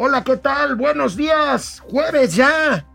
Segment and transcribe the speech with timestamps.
[0.00, 0.76] Hola, ¿qué tal?
[0.76, 1.80] Buenos días.
[1.90, 2.86] Jueves ya.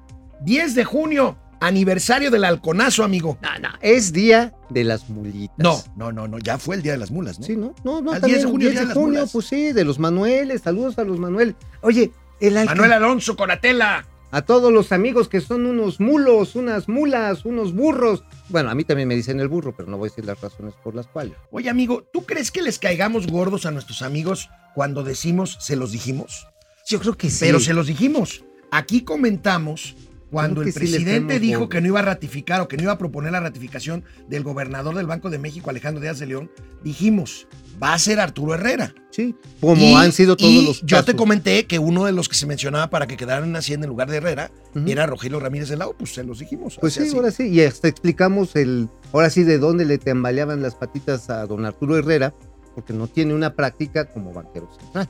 [0.42, 1.38] 10 de junio.
[1.60, 3.38] Aniversario del halconazo, amigo.
[3.42, 5.58] No, no, es día de las mulitas.
[5.58, 6.38] No, no, no, no.
[6.40, 7.46] Ya fue el día de las mulas, ¿no?
[7.46, 8.12] Sí, no, no, no.
[8.14, 9.32] Al también 10 de junio, 10 día de junio, mulas.
[9.34, 10.62] pues sí, de los Manueles.
[10.62, 11.56] Saludos a los Manuel.
[11.82, 14.06] Oye, el alca- Manuel Alonso Conatela.
[14.32, 18.24] a todos los amigos que son unos mulos, unas mulas, unos burros.
[18.50, 20.74] Bueno, a mí también me dicen el burro, pero no voy a decir las razones
[20.84, 21.34] por las cuales.
[21.52, 25.92] Oye, amigo, ¿tú crees que les caigamos gordos a nuestros amigos cuando decimos se los
[25.94, 26.48] dijimos?
[26.86, 27.38] Yo creo que sí.
[27.42, 28.44] Pero se los dijimos.
[28.72, 29.96] Aquí comentamos
[30.32, 32.98] cuando el sí presidente dijo que no iba a ratificar o que no iba a
[32.98, 36.50] proponer la ratificación del gobernador del Banco de México, Alejandro Díaz de León,
[36.84, 37.48] dijimos,
[37.82, 38.96] va a ser Arturo Herrera.
[39.12, 41.16] Sí, como Y- han sido todos y los Yo te casos.
[41.16, 44.10] comenté que uno de los que se mencionaba para que quedaran en Hacienda en lugar
[44.10, 44.50] de Herrera
[44.88, 46.80] era Rogelio Ramírez de Lao, pues se los dijimos.
[46.82, 47.16] Pues sí, así.
[47.16, 51.46] ahora sí, y hasta explicamos el, ahora sí, de dónde le tambaleaban las patitas a
[51.46, 52.34] don Arturo Herrera,
[52.74, 55.08] porque no tiene una práctica como banquero central.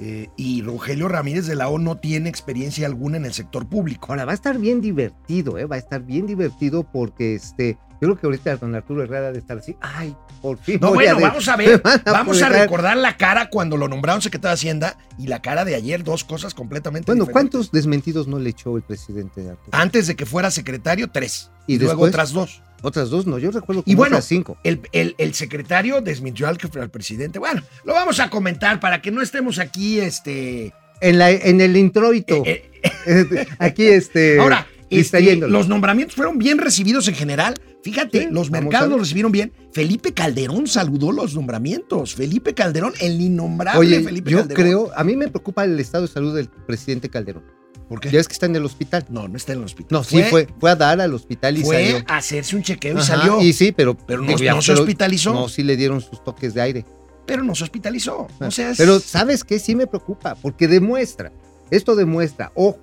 [0.00, 4.06] Eh, y Rogelio Ramírez de Lao no tiene experiencia alguna en el sector público.
[4.08, 5.66] Ahora va a estar bien divertido, ¿eh?
[5.66, 9.32] va a estar bien divertido porque este, yo creo que ahorita don Arturo Herrera ha
[9.32, 10.78] de estar así, ay, por fin.
[10.80, 14.52] No, a bueno, vamos a ver, vamos a recordar la cara cuando lo nombraron secretario
[14.52, 17.52] de Hacienda y la cara de ayer, dos cosas completamente Bueno, diferentes.
[17.52, 19.68] ¿cuántos desmentidos no le echó el presidente de Arturo?
[19.72, 21.50] Antes de que fuera secretario, tres.
[21.66, 22.62] ¿Y Y, luego otras dos.
[22.82, 24.56] Otras dos, no, yo recuerdo como Y bueno, otras cinco.
[24.64, 27.38] El, el- el secretario desmintió al, al presidente.
[27.38, 30.72] Bueno, lo vamos a comentar para que no estemos aquí, este...
[31.02, 32.70] En, la, en el introito, eh,
[33.06, 37.54] eh, aquí este, ahora, este, los nombramientos fueron bien recibidos en general.
[37.82, 39.50] Fíjate, Sí, los mercados los recibieron bien.
[39.72, 42.14] Felipe Calderón saludó los nombramientos.
[42.14, 44.62] Felipe Calderón, el innombrable Oye, Felipe yo Calderón.
[44.62, 47.44] creo, a mí me preocupa el estado de salud del presidente Calderón.
[47.90, 48.08] ¿Por qué?
[48.10, 49.04] Ya ves que está en el hospital.
[49.10, 49.88] No, no está en el hospital.
[49.98, 52.04] No, sí, fue, fue a dar al hospital y fue salió.
[52.08, 53.40] a hacerse un chequeo y salió.
[53.42, 55.32] Y sí, pero, Pero no- digo, ya, no se pero- hospitalizó.
[55.34, 56.84] No, sí le dieron sus toques de aire.
[57.26, 58.26] pero no se hospitalizó.
[58.40, 59.58] O sea, es- Pero ¿sabes qué?
[59.58, 61.30] Sí me preocupa, porque demuestra,
[61.70, 62.80] esto demuestra, ojo,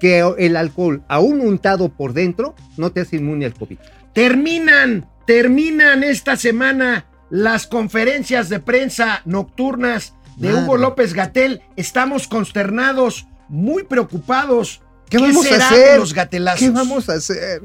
[0.00, 3.78] que el alcohol, aún untado por dentro, no te hace inmune al COVID.
[4.12, 10.54] terminan, terminan esta semana las conferencias de prensa nocturnas de.
[10.54, 11.62] Hugo López Gatel.
[11.76, 14.80] Estamos consternados, muy preocupados.
[15.08, 15.98] ¿Qué vamos a hacer?
[15.98, 16.60] los gatelazos?
[16.60, 17.62] ¿Qué vamos a hacer?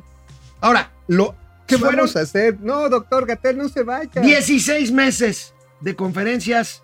[0.59, 1.35] Ahora, lo,
[1.67, 2.59] ¿Qué fueron vamos a hacer?
[2.59, 4.21] No, doctor Gatel, no se vaya.
[4.21, 6.83] 16 meses de conferencias,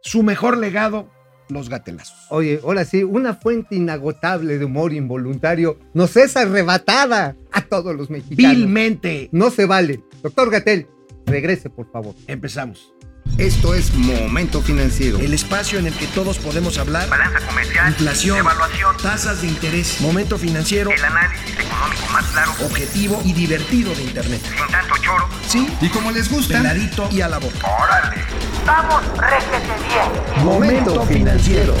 [0.00, 1.10] su mejor legado,
[1.48, 2.16] los gatelazos.
[2.30, 8.08] Oye, ahora sí, una fuente inagotable de humor involuntario nos es arrebatada a todos los
[8.08, 8.56] mexicanos.
[8.56, 9.28] Vilmente.
[9.32, 10.02] No se vale.
[10.22, 10.86] Doctor Gatel,
[11.26, 12.14] regrese, por favor.
[12.26, 12.94] Empezamos.
[13.38, 15.18] Esto es Momento Financiero.
[15.18, 17.08] El espacio en el que todos podemos hablar.
[17.08, 23.22] balanza comercial, Inflación, evaluación, tasas de interés, momento financiero, el análisis económico más claro, objetivo
[23.24, 24.42] y divertido de Internet.
[24.42, 25.26] sin tanto choro.
[25.48, 27.66] Sí, Y como les gusta, peladito y a la boca.
[27.66, 28.22] ¡Órale!
[28.66, 30.44] ¡Vamos, réjete bien!
[30.44, 31.74] Momento financiero.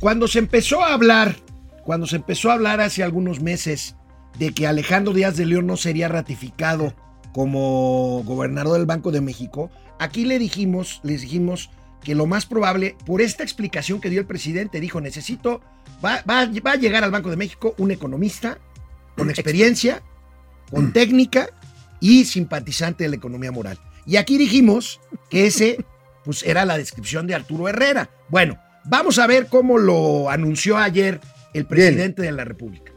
[0.00, 1.36] Cuando se empezó a hablar,
[1.84, 3.94] cuando se empezó a hablar hace algunos meses
[4.40, 6.96] de que Alejandro Díaz de León no sería ratificado
[7.32, 11.70] como gobernador del Banco de México, aquí le dijimos, les dijimos
[12.02, 15.60] que lo más probable, por esta explicación que dio el presidente, dijo, necesito,
[16.04, 18.58] va, va- va a llegar al Banco de México un economista
[19.16, 20.02] con experiencia,
[20.70, 21.48] con técnica
[22.00, 23.78] y simpatizante de la economía moral.
[24.04, 25.00] Y aquí dijimos
[25.30, 25.84] que ese
[26.24, 28.08] pues era la descripción de Arturo Herrera.
[28.28, 31.20] Bueno, vamos a ver cómo lo anunció ayer
[31.54, 32.92] el presidente de la República.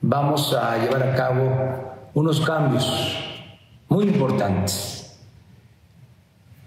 [0.00, 3.16] vamos a llevar a cabo unos cambios
[3.88, 5.18] muy importantes.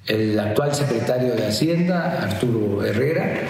[0.06, 3.42] El actual secretario de Hacienda, Arturo Herrera,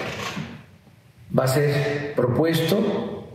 [1.36, 3.26] va a ser propuesto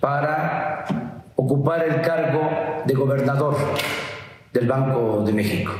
[0.00, 2.50] para ocupar el cargo
[2.84, 3.56] de gobernador
[4.52, 5.72] del Banco de México.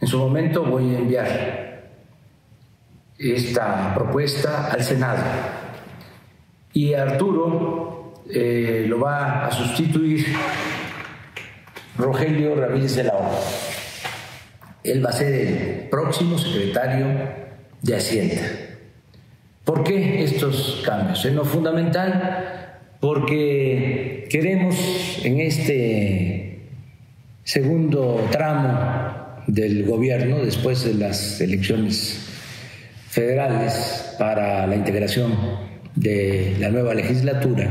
[0.00, 1.68] En su momento voy a enviar
[3.18, 5.22] esta propuesta al Senado
[6.72, 10.26] y Arturo eh, lo va a sustituir
[11.98, 13.30] Rogelio Ramírez de la O.
[14.84, 17.06] Él va a ser el próximo secretario
[17.82, 18.42] de Hacienda.
[19.64, 21.24] ¿Por qué estos cambios?
[21.24, 24.76] En lo fundamental, porque queremos
[25.24, 26.70] en este
[27.42, 32.26] segundo tramo del gobierno, después de las elecciones
[33.08, 35.36] federales para la integración
[35.96, 37.70] de la nueva legislatura,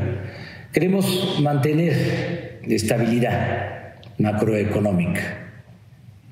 [0.73, 3.76] queremos mantener estabilidad
[4.17, 5.21] macroeconómica.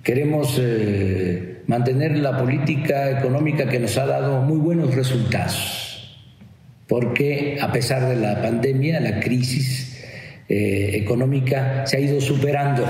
[0.04, 6.18] Queremos eh, mantener la política económica que nos ha dado muy buenos resultados,
[6.88, 10.04] porque a pesar de la pandemia, la crisis
[10.48, 12.86] eh, económica se ha ido superando,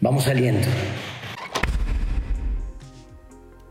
[0.00, 0.66] vamos saliendo.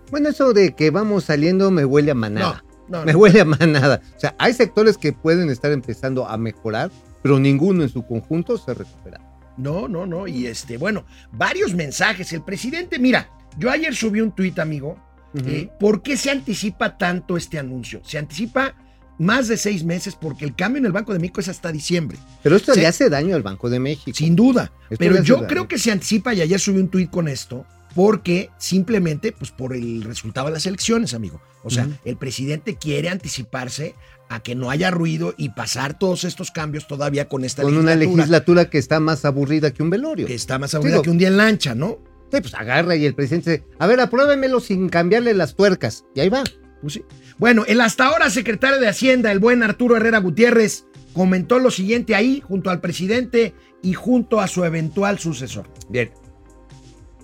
[0.09, 2.65] Bueno, eso de que vamos saliendo me huele a manada.
[2.89, 3.19] No, no, me no.
[3.19, 4.01] huele a manada.
[4.17, 6.91] O sea, hay sectores que pueden estar empezando a mejorar,
[7.23, 9.30] pero ninguno en su conjunto se recupera.
[9.61, 10.27] No, no, no.
[10.27, 12.33] Y este, bueno, varios mensajes.
[12.33, 14.97] El presidente, mira, yo ayer subí un tuit, amigo.
[15.45, 18.01] eh, ¿Por qué se anticipa tanto este anuncio?
[18.03, 18.75] Se anticipa
[19.17, 22.17] más de seis meses porque el cambio en el Banco de México es hasta diciembre.
[22.43, 22.79] Pero esto Sí.
[22.81, 24.17] le hace daño al Banco de México.
[24.17, 24.71] Sin duda.
[24.89, 25.47] Esto Pero yo daño.
[25.47, 29.73] creo que se anticipa y ayer subí un tuit con esto porque simplemente, pues por
[29.75, 31.41] el resultado de las elecciones, amigo.
[31.63, 33.95] O sea, el presidente quiere anticiparse
[34.29, 37.93] a que no haya ruido y pasar todos estos cambios todavía con esta Con una
[37.95, 40.25] legislatura, legislatura que está más aburrida que un velorio.
[40.25, 41.99] que está más aburrida Digo- que un día en lancha, ¿no?
[42.31, 46.05] Sí, pues agarra y el presidente dice, a ver, apruébemelo sin cambiarle las tuercas.
[46.15, 46.43] Y ahí va.
[46.81, 47.03] Pues sí.
[47.37, 52.15] Bueno, el hasta ahora secretario de Hacienda, el buen Arturo Herrera Gutiérrez, comentó lo siguiente
[52.15, 53.53] ahí, junto al presidente
[53.83, 55.67] y junto a su eventual sucesor.
[55.89, 56.09] Bien.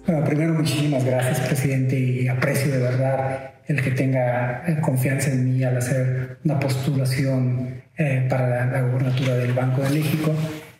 [0.07, 5.43] Bueno, primero muchísimas gracias, presidente, y aprecio de verdad el que tenga eh, confianza en
[5.53, 10.33] mí al hacer una postulación eh, para la, la gobernatura del Banco de México.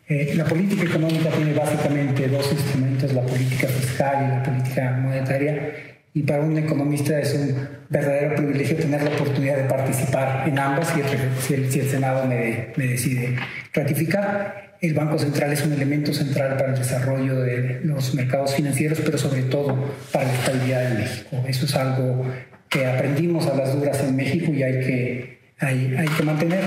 [0.07, 5.71] Eh, la política económica tiene básicamente dos instrumentos, la política fiscal y la política monetaria,
[6.13, 10.88] y para un economista es un verdadero privilegio tener la oportunidad de participar en ambas
[10.88, 11.07] si el,
[11.41, 13.35] si el- si el Senado me, me decide
[13.73, 14.66] ratificar.
[14.79, 19.18] El Banco Central es un elemento central para el desarrollo de los mercados financieros, pero
[19.18, 19.75] sobre todo
[20.12, 21.44] para la estabilidad de México.
[21.47, 22.25] Eso es algo
[22.69, 26.62] que aprendimos a las duras en México y hay que, hay, hay que mantener.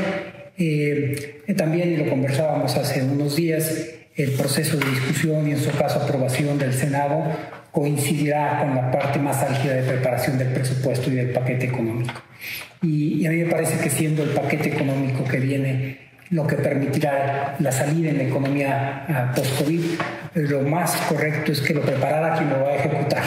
[0.58, 3.86] Eh, también, lo conversábamos hace unos días,
[4.16, 7.24] el proceso de discusión y en su caso aprobación del Senado
[7.70, 12.20] coincidirá con la parte más álgida de preparación del presupuesto y del paquete económico.
[12.82, 16.56] Y, y a mí me parece que siendo el paquete económico que viene lo que
[16.56, 19.82] permitirá la salida en la economía ah, post-COVID,
[20.34, 23.22] lo más correcto es que lo preparara quien lo va a ejecutar.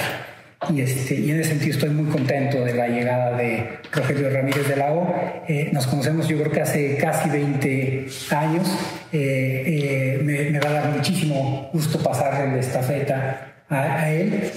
[0.70, 4.66] Y, este, y en ese sentido estoy muy contento de la llegada de Rogelio Ramírez
[4.70, 5.14] de la O.
[5.50, 8.70] Eh, nos conocemos yo creo que hace casi 20 años.
[9.12, 14.52] Eh, eh, me, me va a dar muchísimo gusto pasarle la estafeta a, a él.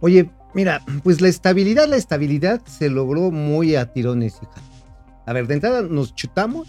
[0.00, 4.71] Oye, mira, pues la estabilidad, la estabilidad se logró muy a tirones, hija.
[5.26, 6.68] A ver, de entrada nos chutamos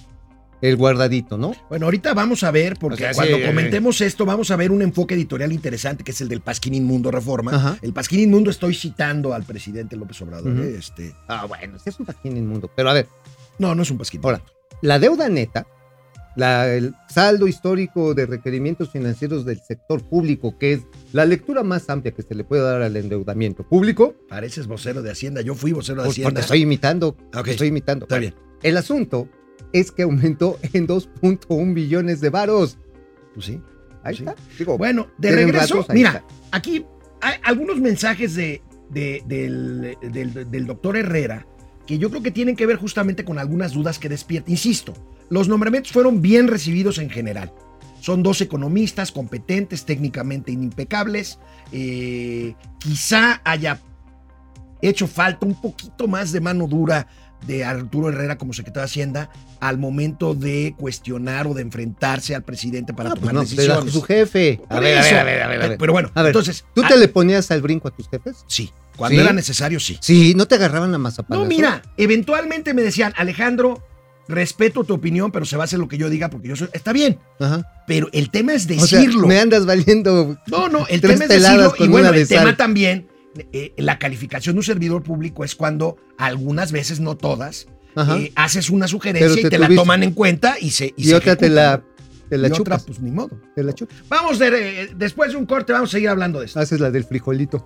[0.61, 1.53] el guardadito, ¿no?
[1.69, 4.55] Bueno, ahorita vamos a ver, porque O sea, sí, cuando eh, comentemos esto, vamos a
[4.55, 7.53] ver un enfoque editorial interesante, que es el del Pasquín Inmundo Reforma.
[7.53, 7.77] Ajá.
[7.81, 10.57] El Pasquín Inmundo estoy citando al presidente López Obrador.
[10.61, 10.75] ¿eh?
[10.79, 12.71] este, Ah, bueno, sí es un paquín inmundo.
[12.73, 13.07] Pero a ver,
[13.59, 14.21] no, no es un Pasquín.
[14.23, 14.41] Ahora,
[14.81, 15.67] la deuda neta,
[16.35, 20.81] la- el saldo histórico de requerimientos financieros del sector público, que es
[21.11, 25.11] la lectura más amplia que se le puede dar al endeudamiento público, Pareces vocero de
[25.11, 25.41] Hacienda.
[25.41, 26.41] Yo fui vocero de pues, porque Hacienda.
[26.41, 28.05] estoy imitando, estoy imitando.
[28.05, 28.33] Está bien.
[28.63, 29.27] El asunto
[29.71, 32.77] es que aumentó en 2.1 billones de varos.
[33.33, 33.61] Pues sí.
[34.03, 34.23] Ahí Sí.
[34.23, 34.35] está.
[34.57, 36.23] Digo, Bueno, de regreso, ratos, mira, está.
[36.51, 36.85] aquí
[37.21, 41.47] hay algunos mensajes de, de- del, del- del doctor Herrera
[41.87, 44.49] que yo creo que tienen que ver justamente con algunas dudas que despierta.
[44.51, 44.93] Insisto,
[45.29, 47.51] los nombramientos fueron bien recibidos en general.
[48.01, 51.39] Son dos economistas competentes, técnicamente impecables.
[51.71, 53.79] Eh, quizá haya
[54.81, 57.07] hecho falta un poquito más de mano dura
[57.47, 59.29] de Arturo Herrera como secretario de Hacienda
[59.59, 63.93] al momento de cuestionar o de enfrentarse al presidente para Ah, pues tomar no, decisiones.
[63.93, 64.61] su jefe.
[64.69, 65.77] A ver, a ver, a ver, a ver, a ver.
[65.77, 66.65] Pero bueno, A ver, entonces.
[66.73, 68.43] ¿Tú ah, te le ponías al brinco a tus jefes?
[68.47, 69.21] Sí, cuando ¿Sí?
[69.23, 69.97] era necesario, sí.
[70.01, 71.37] Sí, no te agarraban la mazapán.
[71.39, 73.81] No, mira, eventualmente me decían, Alejandro,
[74.27, 76.69] respeto tu opinión, pero se va a hacer lo que yo diga porque yo soy.
[76.73, 77.83] Está bien, Ajá.
[77.87, 79.27] pero el tema es O sea, decirlo.
[79.27, 80.37] me andas valiendo.
[80.47, 81.73] No, no, el tema es decirlo.
[81.79, 82.57] Y bueno, el tema sal.
[82.57, 83.07] también,
[83.51, 88.69] eh, la calificación de un servidor público es cuando algunas veces, no todas, eh, haces
[88.69, 90.93] una sugerencia te y te la toman en cuenta y se.
[90.95, 91.83] y se otra te la.
[92.35, 92.83] Te la y otra, chupas.
[92.83, 93.39] pues ni modo.
[93.55, 93.95] Te la chupas.
[94.09, 96.59] Vamos, de- eh, después de un corte, vamos a seguir hablando de esto.
[96.59, 97.63] Haces la del frijolito.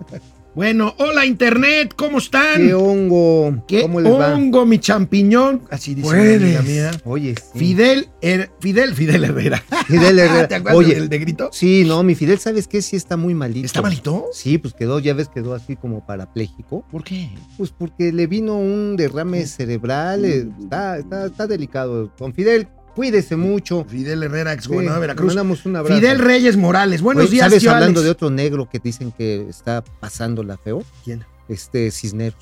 [0.56, 2.66] Bueno, hola Internet, ¿cómo están?
[2.66, 3.64] ¿Qué hongo?
[3.68, 4.34] ¿Qué ¿Cómo les va?
[4.34, 5.62] hongo, mi champiñón?
[5.70, 6.42] Así dice Puedes.
[6.42, 6.92] amiga mía.
[7.06, 7.60] Oye, sí.
[7.60, 9.64] Fidel, Her- Fidel, Fidel Herrera.
[9.86, 10.48] Fidel Herrera.
[10.48, 10.96] ¿Te acuerdas Oye.
[10.96, 11.50] del de grito?
[11.54, 12.82] Sí, no, mi Fidel, ¿sabes qué?
[12.82, 13.68] Sí está muy malito.
[13.68, 14.26] ¿Está malito?
[14.34, 16.84] Sí, pues quedó, ya ves, quedó así como parapléjico.
[16.90, 17.30] ¿Por qué?
[17.58, 20.26] Pues porque le vino un derrame cerebral.
[20.26, 22.12] eh, Está, está, está delicado.
[22.18, 23.86] Con Fidel, cuídese mucho.
[23.88, 25.28] Fidel Herrera, ex Sí, gobernador de le Veracruz.
[25.28, 26.00] mandamos un abrazo.
[26.02, 28.04] Fidel Reyes Morales, buenos Oye, días, ¿Sabes tío hablando Alex?
[28.06, 30.84] de otro negro que dicen que está pasándola feo?
[31.06, 31.24] ¿Quién?
[31.48, 32.40] Este Cisneros.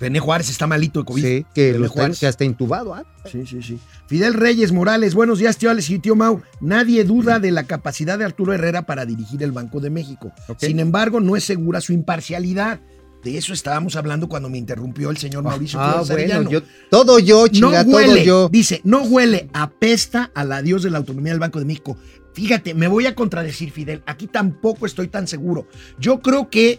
[0.00, 1.22] René Juárez está malito de COVID.
[1.22, 2.92] Sí, que, René lo está- que hasta intubado.
[2.94, 3.04] ¿ah?
[3.30, 3.78] Sí, sí, sí.
[4.06, 6.42] Fidel Reyes Morales, buenos días, tío Alex y tío Mau.
[6.60, 10.32] Nadie duda de la capacidad de Arturo Herrera para dirigir el Banco de México.
[10.58, 12.80] Sin embargo, no es segura su imparcialidad.
[13.24, 17.18] De eso estábamos hablando cuando me interrumpió el señor Mauricio Ah, Flores bueno, yo, todo
[17.18, 18.48] yo, chinga, no todo huele, yo.
[18.52, 21.96] dice, no huele, apesta al adiós de la autonomía del Banco de México.
[22.34, 25.66] Fíjate, me voy a contradecir, Fidel, aquí tampoco estoy tan seguro.
[25.98, 26.78] Yo creo que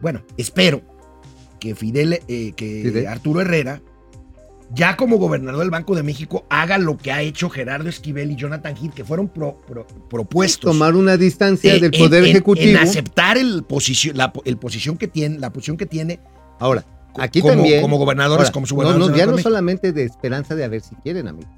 [0.00, 0.82] bueno, espero
[1.58, 3.06] que Fidel, eh, que Fidel.
[3.08, 3.82] Arturo Herrera,
[4.74, 8.36] ya como gobernador del Banco de México, haga lo que ha hecho Gerardo Esquivel y
[8.36, 10.70] Jonathan Heath, que fueron pro- pro- propuestos.
[10.70, 12.68] Tomar una distancia eh, del Poder en- Ejecutivo.
[12.70, 16.20] En aceptar el posición, la, el posición que tiene, la posición que tiene
[16.60, 16.84] Ahora,
[17.18, 17.80] aquí como, también.
[17.82, 19.10] como gobernadores, Ahora, como su no, gobernador.
[19.10, 21.48] no, del ya no solamente de esperanza de a ver si quieren, amigo.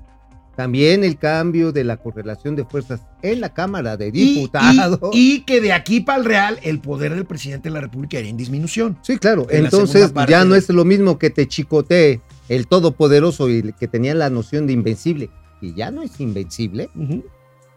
[0.60, 5.00] También el cambio de la correlación de fuerzas en la Cámara de Diputados.
[5.14, 8.18] Y, y que de aquí para el Real, el poder del presidente de la República
[8.18, 8.98] iría en disminución.
[9.00, 9.46] Sí, claro.
[9.48, 13.74] en la Entonces ya no es lo mismo que te chicotee el todopoderoso y el
[13.74, 15.30] que tenía la noción de invencible,
[15.62, 16.90] y ya no es invencible.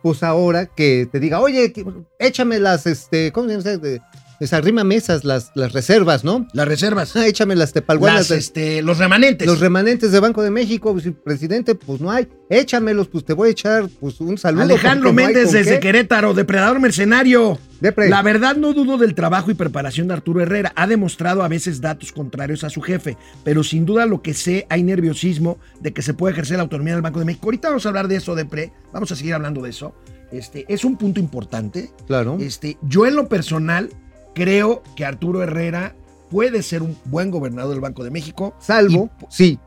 [0.01, 1.71] Pues ahora que te diga, oye,
[2.19, 4.03] échame las, este, ¿cómo se llama?
[4.43, 6.47] De- Desarrímame esas, las, las reservas, ¿no?
[6.53, 7.15] Las reservas.
[7.15, 9.47] Ah, échame las tepalguanas, Las, de- este, los remanentes.
[9.47, 12.27] los remanentes de Banco de México, pues, presidente, pues no hay.
[12.49, 14.63] Échamelos, pues te voy a echar pues un saludo.
[14.63, 15.79] Alejandro no Méndez desde qué.
[15.79, 17.57] Querétaro, depredador mercenario.
[17.79, 18.09] Depre.
[18.09, 20.71] La verdad no dudo del trabajo y preparación de Arturo Herrera.
[20.75, 24.67] Ha demostrado a veces datos contrarios a su jefe, pero sin duda lo que sé
[24.69, 27.47] hay nerviosismo de que se puede ejercer la autonomía del Banco de México.
[27.47, 28.71] Ahorita vamos a hablar de eso, Depre.
[28.93, 29.93] Vamos a seguir hablando de eso.
[30.31, 31.91] Este, es un punto importante.
[32.07, 32.37] Claro.
[32.39, 33.89] Este, yo en lo personal
[34.35, 35.95] creo que Arturo Herrera
[36.29, 38.55] puede ser un buen gobernador del Banco de México.
[38.59, 39.59] Salvo, Y- sí.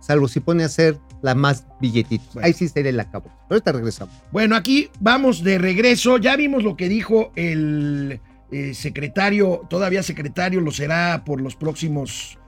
[0.00, 2.34] Salvo si pone a hacer la más billetitos.
[2.34, 2.46] Bueno.
[2.46, 3.24] Ahí sí sería el acabo.
[3.24, 4.14] Pero ahorita regresamos.
[4.32, 6.18] Bueno, aquí vamos de regreso.
[6.18, 8.20] Ya vimos lo que dijo el
[8.52, 12.38] eh, secretario, todavía secretario, lo será por los próximos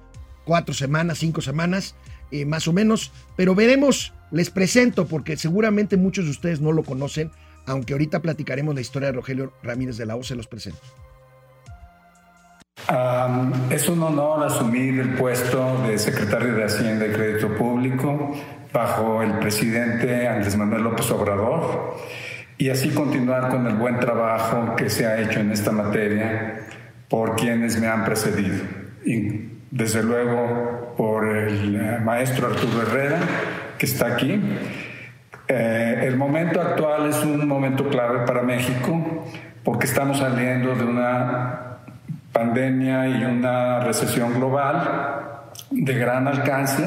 [0.44, 1.94] cuatro semanas, cinco semanas,
[2.30, 3.10] eh, más o menos.
[3.36, 7.30] Pero veremos, les presento, porque seguramente muchos de ustedes no lo conocen,
[7.64, 10.78] aunque ahorita platicaremos la historia de Rogelio Ramírez de la O, se los presento.
[12.88, 18.32] Am, es un honor asumir el puesto de secretario de Hacienda y Crédito Público
[18.72, 21.96] bajo el presidente Andrés Manuel López Obrador
[22.58, 26.60] y así continuar con el buen trabajo que se ha hecho en esta materia
[27.08, 28.64] por quienes me han precedido.
[29.04, 33.18] Y desde luego por el eh, maestro Arturo Herrera,
[33.78, 34.40] que está aquí.
[35.48, 39.24] Eh, el momento actual es un momento clave para México
[39.64, 41.75] porque estamos saliendo de una
[42.36, 46.84] pandemia y una recesión global de gran alcance.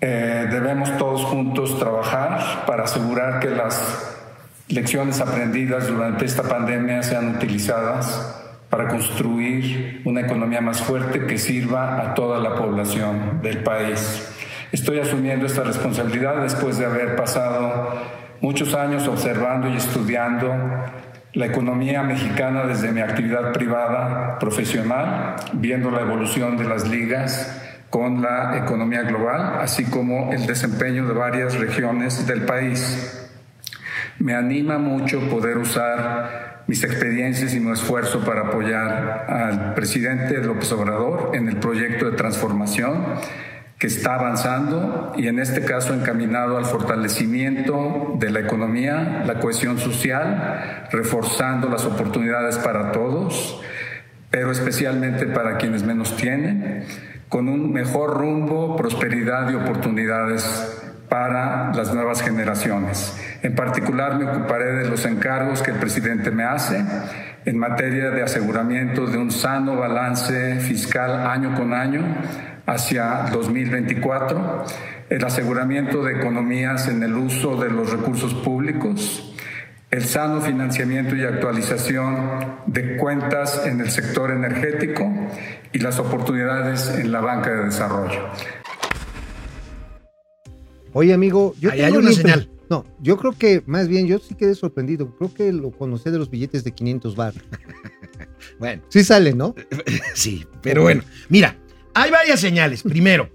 [0.00, 4.18] Eh, debemos todos juntos trabajar para asegurar que las
[4.66, 12.00] lecciones aprendidas durante esta pandemia sean utilizadas para construir una economía más fuerte que sirva
[12.00, 14.28] a toda la población del país.
[14.72, 17.92] Estoy asumiendo esta responsabilidad después de haber pasado
[18.40, 20.52] muchos años observando y estudiando
[21.34, 27.58] la economía mexicana desde mi actividad privada profesional, viendo la evolución de las ligas
[27.88, 33.30] con la economía global, así como el desempeño de varias regiones del país.
[34.18, 40.70] Me anima mucho poder usar mis experiencias y mi esfuerzo para apoyar al presidente López
[40.72, 43.04] Obrador en el proyecto de transformación
[43.82, 49.76] que está avanzando y en este caso encaminado al fortalecimiento de la economía, la cohesión
[49.80, 53.60] social, reforzando las oportunidades para todos,
[54.30, 56.84] pero especialmente para quienes menos tienen,
[57.28, 63.20] con un mejor rumbo, prosperidad y oportunidades para las nuevas generaciones.
[63.42, 66.84] En particular me ocuparé de los encargos que el presidente me hace
[67.44, 72.04] en materia de aseguramiento de un sano balance fiscal año con año
[72.66, 74.64] hacia 2024,
[75.10, 79.34] el aseguramiento de economías en el uso de los recursos públicos,
[79.90, 85.10] el sano financiamiento y actualización de cuentas en el sector energético
[85.72, 88.28] y las oportunidades en la banca de desarrollo.
[90.94, 92.48] Oye, amigo, yo Ahí hay una señal.
[92.70, 95.14] No, yo creo que más bien yo sí quedé sorprendido.
[95.16, 97.34] Creo que lo conocí de los billetes de 500 bar.
[98.58, 99.54] Bueno, Sí sale, ¿no?
[100.14, 101.56] sí, pero bueno, mira,
[101.94, 102.82] hay varias señales.
[102.82, 103.30] Primero,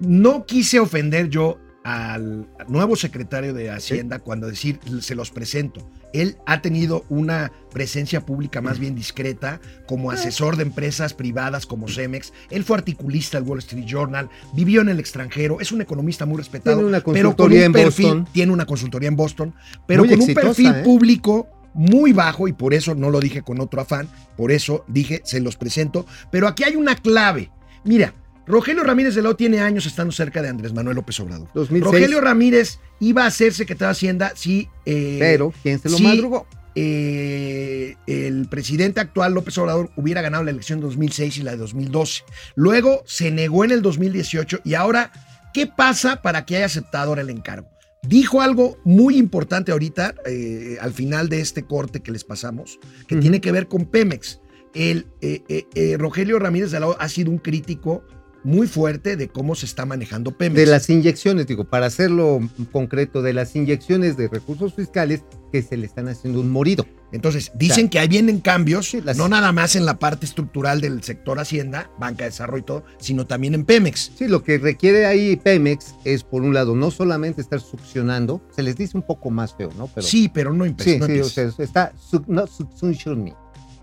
[0.00, 5.88] no quise ofender yo al nuevo secretario de Hacienda cuando decir se los presento.
[6.12, 11.88] Él ha tenido una presencia pública más bien discreta como asesor de empresas privadas como
[11.88, 12.32] Cemex.
[12.50, 16.38] Él fue articulista del Wall Street Journal, vivió en el extranjero, es un economista muy
[16.38, 16.78] respetado.
[16.78, 18.28] Tiene una pero con consultoría un en perfil, Boston.
[18.32, 19.54] Tiene una consultoría en Boston,
[19.86, 20.82] pero Muy con un perfil ¿eh?
[20.82, 25.20] público muy bajo y por eso no lo dije con otro afán, por eso dije
[25.24, 26.06] se los presento.
[26.32, 27.52] Pero aquí hay una clave.
[27.86, 28.12] Mira,
[28.46, 31.48] Rogelio Ramírez de Lao tiene años estando cerca de Andrés Manuel López Obrador.
[31.54, 31.92] 2006.
[31.92, 36.46] Rogelio Ramírez iba a ser secretario de Hacienda si, eh, Pero, ¿quién se lo madrugó?
[36.78, 41.56] eh, el presidente actual López Obrador hubiera ganado la elección de 2006 y la de
[41.56, 42.22] 2012.
[42.54, 45.10] Luego se negó en el 2018 y ahora,
[45.54, 47.68] ¿qué pasa para que haya aceptado ahora el encargo?
[48.02, 52.78] Dijo algo muy importante ahorita, eh, al final de este corte que les pasamos,
[53.08, 54.38] que tiene que ver con Pemex.
[54.76, 58.04] El eh, eh, eh, Rogelio Ramírez de ha sido un crítico
[58.46, 60.54] muy fuerte de cómo se está manejando Pemex.
[60.54, 62.38] De las inyecciones, digo, para hacerlo
[62.70, 66.86] concreto, de las inyecciones de recursos fiscales que se le están haciendo un morido.
[67.10, 70.80] Entonces, dicen que ahí vienen cambios, Sí, las- no nada más en la parte estructural
[70.80, 74.12] del sector Hacienda, banca de desarrollo y todo, sino también en Pemex.
[74.16, 78.62] Sí, lo que requiere ahí Pemex es, por un lado, no solamente estar succionando, se
[78.62, 79.88] les dice un poco más feo, ¿no?
[79.88, 80.90] Pero, sí, pero no empezó.
[80.90, 81.92] sí, no sí, o sea, está,
[82.28, 82.44] no.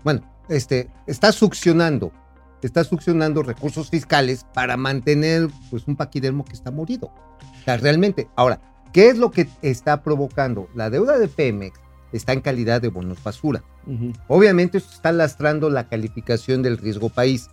[0.02, 2.12] Bueno, este, está succionando,
[2.62, 7.06] está succionando recursos fiscales para mantener, pues, un paquidermo que está morido.
[7.06, 8.60] O sea, realmente, ahora,
[8.92, 10.68] ¿qué es lo que está provocando?
[10.74, 11.78] La deuda de Pemex
[12.12, 13.62] está en calidad de bonos basura.
[14.28, 17.48] Obviamente esto está lastrando la calificación del riesgo país.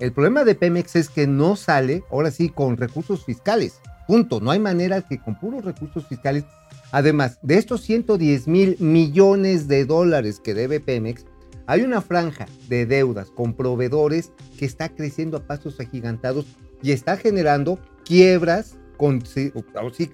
[0.00, 3.80] El problema de Pemex es que no sale, ahora sí, con recursos fiscales.
[4.08, 4.40] Punto.
[4.40, 6.44] No hay manera que con puros recursos fiscales.
[6.92, 11.24] Además, de estos 110 mil millones de dólares que debe Pemex,
[11.66, 16.46] hay una franja de deudas con proveedores que está creciendo a pasos agigantados
[16.82, 19.22] y está generando quiebras, con,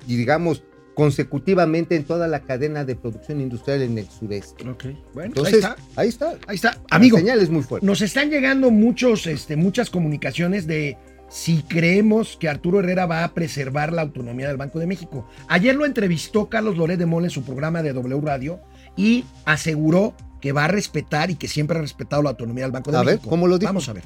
[0.06, 4.68] digamos, consecutivamente en toda la cadena de producción industrial en el sureste.
[4.68, 5.76] Ok, bueno, Entonces, ahí está.
[5.96, 6.38] ahí está.
[6.46, 6.78] Ahí está.
[6.90, 7.86] Amigo, La señal es muy fuerte.
[7.86, 13.32] nos están llegando muchos, este, muchas comunicaciones de si creemos que Arturo Herrera va a
[13.32, 15.26] preservar la autonomía del Banco de México.
[15.48, 18.60] Ayer lo entrevistó Carlos Loret de Mola en su programa de W Radio
[18.96, 22.90] y aseguró que va a respetar y que siempre ha respetado la autonomía del Banco
[22.90, 23.30] de A ver, México.
[23.30, 23.70] ¿cómo lo dijo?
[23.70, 24.02] Vamos a ver.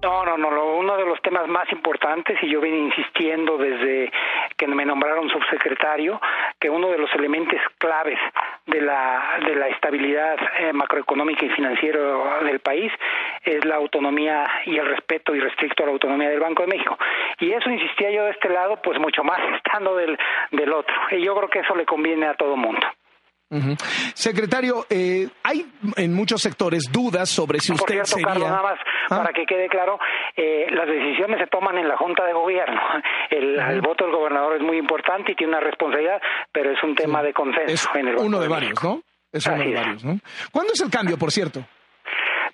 [0.00, 4.12] No, no, no, lo- uno de los temas más importantes, y yo vine insistiendo desde
[4.56, 6.20] que me nombraron subsecretario,
[6.60, 8.16] que uno de los elementos claves
[8.66, 11.98] de la, de la estabilidad eh, macroeconómica y financiera
[12.44, 12.92] del país
[13.42, 16.96] es la autonomía y el respeto irrestricto a la autonomía del Banco de México.
[17.40, 20.16] Y eso insistía yo de este lado, pues mucho más estando del,
[20.52, 20.94] del otro.
[21.10, 22.86] Y yo creo que eso le conviene a todo mundo.
[24.14, 28.26] Secretario, eh, hay en muchos sectores dudas sobre si Por usted cierto, sería...
[28.26, 28.78] Carlos, nada más
[29.10, 29.16] Ah.
[29.22, 29.98] para que quede claro,
[30.36, 32.78] eh, las decisiones se toman en la Junta de Gobierno.
[33.30, 36.20] El, el voto del gobernador es muy importante y tiene una responsabilidad,
[36.52, 39.02] pero es un tema de consenso Es en el Banco uno de varios, ¿no?
[39.32, 40.18] Es uno de varios, ¿no?
[40.50, 41.64] ¿Cuándo es el cambio, por cierto?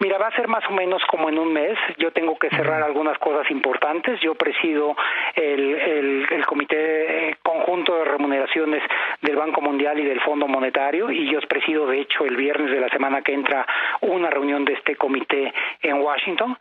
[0.01, 1.79] Mira, va a ser más o menos como en un mes.
[1.99, 4.21] Yo tengo que cerrar algunas cosas importantes.
[4.21, 4.97] Yo presido
[5.35, 8.83] el, el, el Comité Conjunto de Remuneraciones
[9.23, 12.81] del Banco Mundial y del Fondo Monetario y yo presido, de hecho, el viernes de
[12.81, 13.67] la semana que entra
[14.01, 15.53] una reunión de este comité
[15.83, 16.57] en Washington.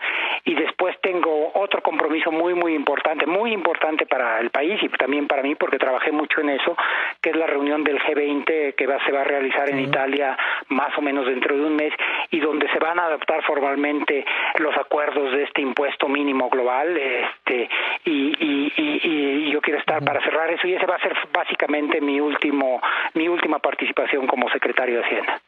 [0.46, 5.28] Y después tengo otro compromiso muy, muy importante, muy importante para el país y también
[5.28, 6.76] para mí, porque trabajé mucho en eso,
[7.22, 10.38] que es la reunión del G20 que va, se va a realizar en Italia
[10.70, 11.94] más o menos dentro de un mes
[12.32, 14.26] y donde se van a adaptar formalmente
[14.60, 17.70] los acuerdos de este impuesto mínimo global este
[18.06, 21.14] y, y, y, y yo quiero estar para cerrar eso y ese va a ser
[21.34, 22.82] básicamente mi último
[23.14, 25.42] mi última participación como secretario de Hacienda.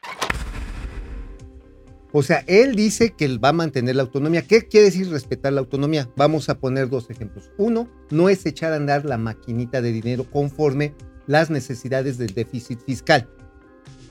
[2.12, 4.40] O sea, él dice que él va a mantener la autonomía.
[4.48, 6.06] ¿Qué quiere decir respetar la autonomía?
[6.16, 7.50] Vamos a poner dos ejemplos.
[7.58, 10.94] Uno, no es echar a andar la maquinita de dinero conforme
[11.26, 13.28] las necesidades del déficit fiscal.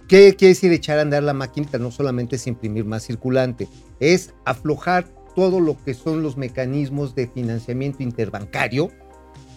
[0.07, 1.79] ¿Qué quiere decir echar a andar la maquinita?
[1.79, 3.67] No solamente es imprimir más circulante,
[3.99, 8.91] es aflojar todo lo que son los mecanismos de financiamiento interbancario,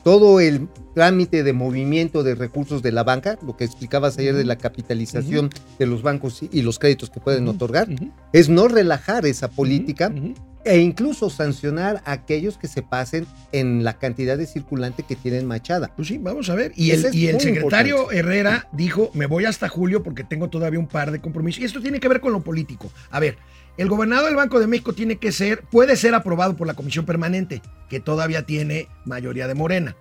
[0.08, 4.46] todo el trámite de movimiento de recursos de la banca, lo que explicabas ayer de
[4.46, 7.88] la capitalización de los bancos y- los créditos que pueden otorgar,
[8.32, 10.10] es no relajar esa política
[10.64, 15.44] e incluso sancionar a aquellos que se pasen en la cantidad de circulante que tienen
[15.46, 15.92] machada.
[15.94, 16.72] Pues sí, vamos a ver.
[16.74, 18.18] Y el, Ese es y el muy secretario importante.
[18.18, 21.60] Herrera dijo, me voy hasta julio porque tengo todavía un par de compromisos.
[21.60, 22.90] Y esto tiene que ver con lo político.
[23.10, 23.36] A ver,
[23.78, 27.06] el gobernador del Banco de México tiene que ser, puede ser aprobado por la Comisión
[27.06, 29.96] Permanente, que todavía tiene mayoría de Morena.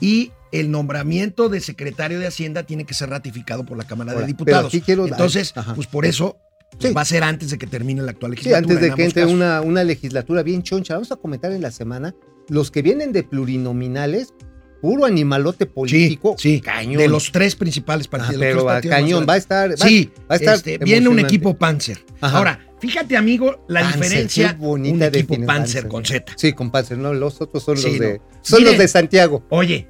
[0.00, 4.22] Y el nombramiento de secretario de Hacienda tiene que ser ratificado por la Cámara Ahora,
[4.22, 4.72] de Diputados.
[4.84, 5.74] quiero- Entonces, Ajá.
[5.74, 6.38] pues por eso
[6.78, 6.94] pues, Sí.
[6.94, 8.74] va a ser antes de que termine la actual Sí, legislatura.
[8.74, 9.34] antes de que entre casos.
[9.34, 12.14] una, una legislatura bien choncha, vamos a comentar en la semana,
[12.48, 14.34] los que vienen de plurinominales,
[14.82, 16.98] puro animalote político, sí, cañón.
[16.98, 18.34] De los tres principales Ah, partidos.
[18.34, 20.78] los pero tres a partidos cañón, va a estar, va, Sí, va a estar este,
[20.78, 22.04] viene un equipo Panzer.
[22.20, 22.36] Ajá.
[22.36, 24.48] Ahora, fíjate, amigo, la Panzer, diferencia.
[24.50, 26.32] qué bonita un equipo definición, Panzer con Z.
[26.36, 28.24] Sí, con Panzer, no, los otros son Sí, los de, no.
[28.42, 29.44] son los de Santiago.
[29.50, 29.86] Oye,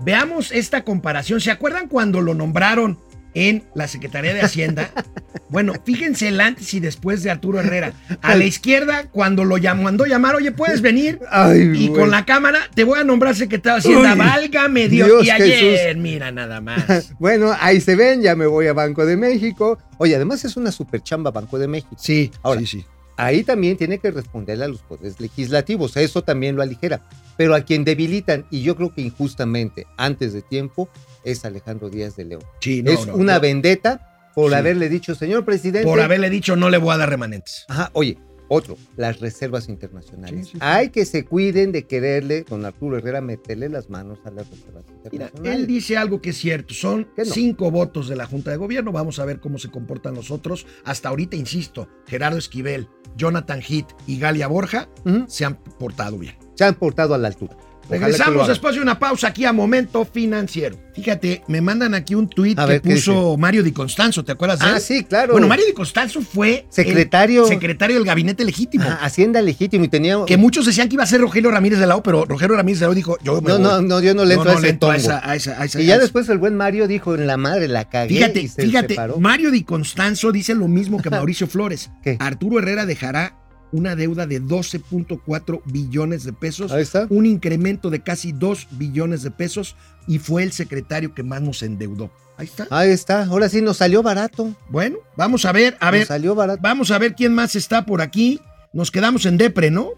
[0.00, 1.40] veamos esta comparación.
[1.40, 2.98] ¿Se acuerdan cuando lo nombraron
[3.34, 4.90] en la Secretaría de Hacienda?
[5.50, 7.94] Bueno, fíjense el antes y después de Arturo Herrera.
[8.20, 11.20] A la izquierda, cuando lo llamó, mandó llamar, oye, puedes venir.
[11.30, 12.00] Ay, Y güey.
[12.00, 14.12] con la cámara te voy a nombrar secretario de Hacienda.
[14.12, 15.08] Uy, Válgame Dios.
[15.08, 16.02] Dios y ayer, Jesús.
[16.02, 17.14] mira nada más.
[17.18, 19.78] Bueno, ahí se ven, ya me voy a Banco de México.
[19.96, 21.96] Oye, además es una super chamba Banco de México.
[21.98, 22.84] Sí, Ahora, sí, sí.
[23.18, 27.02] Ahí también tiene que responderle a los poderes legislativos, eso también lo aligera.
[27.36, 30.88] Pero a quien debilitan, y yo creo que injustamente, antes de tiempo,
[31.24, 32.42] es Alejandro Díaz de León.
[32.60, 33.40] Sí, no, es no, una no.
[33.40, 34.56] vendetta por Sí.
[34.56, 35.82] haberle dicho, señor presidente.
[35.86, 37.64] Por haberle dicho no le voy a dar remanentes.
[37.68, 40.46] Ajá, oye, otro, las reservas internacionales.
[40.46, 40.58] Sí, sí, sí.
[40.60, 44.84] Hay que se cuiden de quererle, don Arturo Herrera, meterle las manos a las reservas
[44.86, 45.54] Mira, internacionales.
[45.60, 46.74] él dice algo que es cierto.
[46.74, 48.92] Son cinco votos de la Junta de Gobierno.
[48.92, 50.66] Vamos a ver cómo se comportan los otros.
[50.84, 54.88] Hasta ahorita, insisto, Gerardo Esquivel, Jonathan Heath y Galia Borja
[55.26, 56.34] se han portado bien.
[56.54, 57.56] Se han portado a la altura.
[57.90, 60.76] Regresamos después de una pausa aquí a Momento Financiero.
[60.94, 64.58] Fíjate, me mandan aquí un tuit que ver, ¿qué puso Mario Di Constanzo, ¿te acuerdas
[64.58, 64.80] de Ah, él?
[64.80, 65.32] sí, claro.
[65.32, 67.46] Bueno, Mario Di Constanzo fue Secretario.
[67.46, 68.84] secretario del gabinete legítimo.
[69.00, 70.16] Hacienda legítimo y tenía.
[70.26, 72.80] Que muchos decían que iba a ser Rogelio Ramírez de la O, pero Rogelio Ramírez
[72.80, 73.62] de la O dijo, yo me No, voy.
[73.62, 75.06] no, no, yo no le entro a ese le entro a tongo.
[75.08, 77.68] esa- a esa- a esa- Y ya después el buen Mario dijo en la madre,
[77.68, 78.14] la cagué.
[78.16, 79.18] Fíjate, y se fíjate, separó.
[79.20, 81.90] Mario Di Constanzo dice lo mismo que Mauricio Flores.
[82.02, 82.16] ¿Qué?
[82.18, 83.34] Arturo Herrera dejará
[83.72, 87.06] una deuda de 12.4 billones de pesos, Ahí está.
[87.10, 89.76] un incremento de casi 2 billones de pesos
[90.06, 92.10] y fue el secretario que más nos endeudó.
[92.36, 92.66] Ahí está.
[92.70, 93.24] Ahí está.
[93.24, 94.54] Ahora sí nos salió barato.
[94.70, 96.60] Bueno, vamos a ver, a nos ver, salió barato.
[96.62, 98.40] vamos a ver quién más está por aquí.
[98.72, 99.90] Nos quedamos en Depre, ¿no?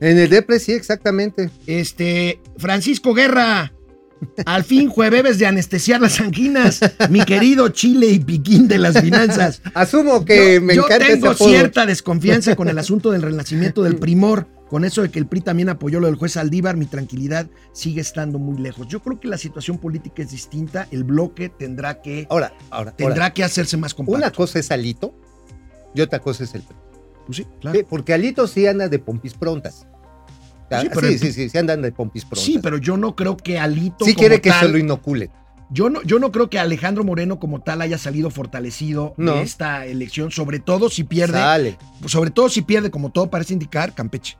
[0.00, 1.48] En el Depre, sí, exactamente.
[1.66, 3.72] Este, Francisco Guerra.
[4.46, 9.60] Al fin jueves de anestesiar las anginas, mi querido Chile y Piquín de las finanzas.
[9.74, 11.48] Asumo que yo, me yo encanta tengo ese apodo.
[11.50, 14.48] cierta desconfianza con el asunto del renacimiento del primor.
[14.68, 18.00] Con eso de que el PRI también apoyó lo del juez Aldívar, mi tranquilidad sigue
[18.00, 18.88] estando muy lejos.
[18.88, 20.88] Yo creo que la situación política es distinta.
[20.90, 24.16] El bloque tendrá que, Ahora, ahora, tendrá ahora, que hacerse más compacto.
[24.18, 25.14] Una cosa es Alito
[25.94, 26.76] y otra cosa es el PRI.
[27.26, 27.78] Pues sí, claro.
[27.78, 29.86] Sí, Porque Alito sí anda de pompis prontas.
[30.70, 32.44] Ah, Sí, Sí, pero el- sí, sí, sí, andan de pompis prontas.
[32.44, 35.30] Sí, pero yo no creo que Alito sí como quiere que tal- se lo inoculen.
[35.70, 39.34] Yo no, yo no creo que Alejandro Moreno como tal haya salido fortalecido No.
[39.34, 41.76] de esta elección, sobre todo si pierde, Sale.
[42.06, 44.36] sobre todo si pierde, como todo parece indicar, Campeche.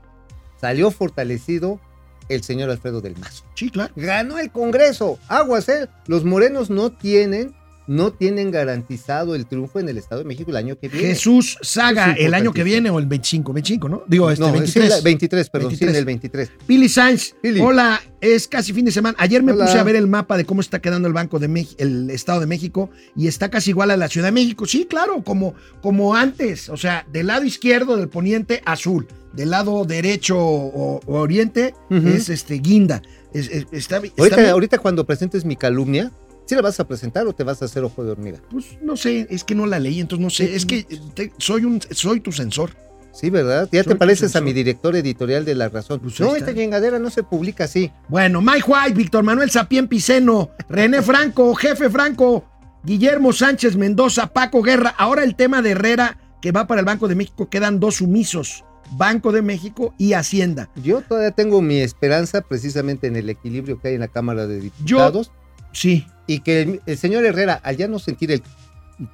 [0.60, 1.80] Salió fortalecido
[2.28, 3.44] el señor Alfredo del Mazo.
[3.54, 3.92] Sí, claro.
[3.96, 5.18] Ganó el Congreso.
[5.28, 5.88] Aguas, ¿eh?
[6.06, 7.54] Los morenos no tienen,
[7.86, 11.08] no tienen garantizado el triunfo en el Estado de México el año que viene.
[11.08, 14.02] Jesús Saga, el año que viene o el 25, 25, ¿no?
[14.06, 14.84] Digo, este no, 23.
[14.84, 15.88] sí, la- 23, perdón, 23.
[15.90, 16.50] sí, en el 23.
[16.66, 17.60] Pili Sainz, Pili.
[17.60, 19.16] hola, es casi fin de semana.
[19.20, 19.66] Ayer me Hola.
[19.66, 22.40] puse a ver el mapa de cómo está quedando el Banco de México, el Estado
[22.40, 24.66] de México, y está casi igual a la Ciudad de México.
[24.66, 26.68] Sí, claro, como, como antes.
[26.68, 29.06] O sea, del lado izquierdo del poniente, azul.
[29.32, 33.02] Del lado derecho o, o oriente es este guinda.
[33.34, 34.48] Es- es- está, está Ahorita, bien.
[34.50, 36.10] ahorita cuando presentes mi calumnia,
[36.46, 38.38] ¿sí la vas a presentar o te vas a hacer ojo de hormiga?
[38.50, 40.54] Pues no sé, es que no la leí, entonces no sé.
[40.54, 42.70] Es que te- soy un soy tu censor.
[43.12, 43.66] Sí, ¿verdad?
[43.72, 46.00] Ya Soy te pareces a mi director editorial de La Razón.
[46.00, 47.90] Pues no, esta chingadera no se publica así.
[48.08, 52.44] Bueno, Mike White, Víctor Manuel Sapien Piceno, René Franco, Jefe Franco,
[52.84, 54.94] Guillermo Sánchez Mendoza, Paco Guerra.
[54.98, 58.64] Ahora el tema de Herrera que va para el Banco de México quedan dos sumisos,
[58.92, 60.68] Banco de México y Hacienda.
[60.76, 64.60] Yo todavía tengo mi esperanza precisamente en el equilibrio que hay en la Cámara de
[64.60, 65.32] Diputados
[65.72, 68.42] Sí, y que el, el señor Herrera, al ya no sentir el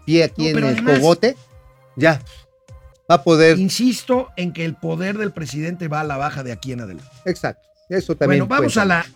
[0.06, 1.36] pie aquí No, en el además- cogote,
[1.96, 2.20] ya
[3.10, 3.58] va a poder.
[3.58, 7.10] insisto en que el poder del presidente va a la baja de aquí en adelante.
[7.24, 7.68] Exacto.
[7.88, 8.40] Eso también.
[8.46, 8.82] Bueno, vamos cuenta.
[8.82, 9.06] a la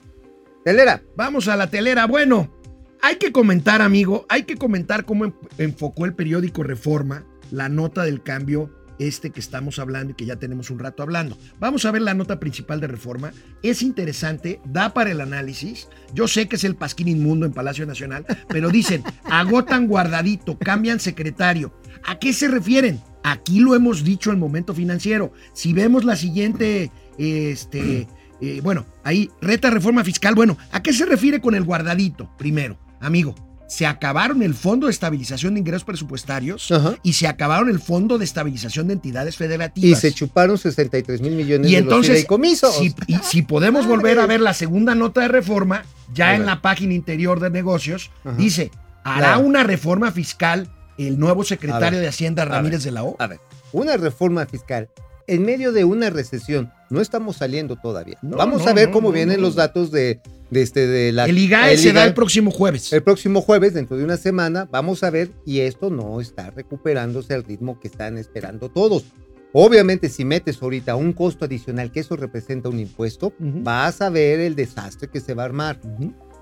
[0.65, 1.01] Telera.
[1.15, 2.07] Vamos a la telera.
[2.07, 2.53] Bueno,
[3.01, 8.03] hay que comentar, amigo, hay que comentar cómo en- enfocó el periódico Reforma la nota
[8.03, 11.37] del cambio este que estamos hablando y que ya tenemos un rato hablando.
[11.59, 13.33] Vamos a ver la nota principal de Reforma.
[13.63, 15.89] Es interesante, da para el análisis.
[16.15, 21.01] Yo sé que es el pasquín inmundo en Palacio Nacional, pero dicen, agotan guardadito, cambian
[21.01, 21.73] secretario.
[22.05, 23.01] ¿A qué se refieren?
[23.23, 25.33] Aquí lo hemos dicho en momento financiero.
[25.53, 28.07] Si vemos la siguiente, este,
[28.41, 30.35] eh, bueno, ahí, reta reforma fiscal.
[30.35, 32.31] Bueno, ¿a qué se refiere con el guardadito?
[32.39, 33.35] Primero, amigo,
[33.69, 36.95] se acabaron el Fondo de Estabilización de Ingresos Presupuestarios Ajá.
[37.03, 40.01] y se acabaron el Fondo de Estabilización de Entidades Y Federativas.
[40.01, 43.97] se chuparon 63 mil millones Y de entonces, los si, y si podemos Madre.
[43.97, 48.11] volver a ver la segunda nota de reforma, ya en la página interior de negocios,
[48.25, 48.37] Ajá.
[48.37, 48.71] dice,
[49.03, 53.17] hará una reforma fiscal el nuevo secretario de Hacienda Ramírez de la O.
[53.19, 53.41] A ver,
[53.73, 54.89] una reforma fiscal
[55.27, 56.73] en medio de una recesión.
[56.91, 58.19] No estamos saliendo todavía.
[58.23, 61.25] No, Vamos no, a ver no, cómo vienen los datos de, de este de la
[61.25, 62.93] el IGAE se da el próximo jueves.
[62.93, 67.35] El próximo jueves, dentro de una semana, vamos a ver y esto no está recuperándose
[67.35, 69.05] al ritmo que están esperando todos.
[69.53, 74.41] Obviamente, si metes ahorita un costo adicional, que eso representa un impuesto, vas a ver
[74.41, 75.81] el desastre que se va a armar.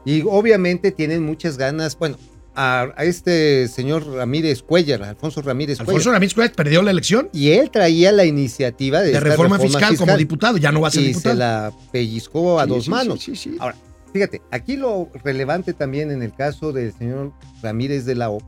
[0.05, 2.17] Y obviamente tienen muchas ganas, bueno,
[2.55, 6.15] a, a este señor Ramírez Cuellar, Alfonso Ramírez Alfonso Cuellar.
[6.15, 10.17] Ramírez Cuevas perdió la elección Y él traía la iniciativa de, de reforma, fiscal, como
[10.17, 11.35] diputado, ya no va a ser y diputado.
[11.35, 13.21] se la pellizcó a Sí, dos sí, manos.
[13.23, 13.57] sí.
[13.59, 13.77] Ahora,
[14.13, 18.39] fíjate, aquí lo relevante también en el caso del señor Ramírez de la O,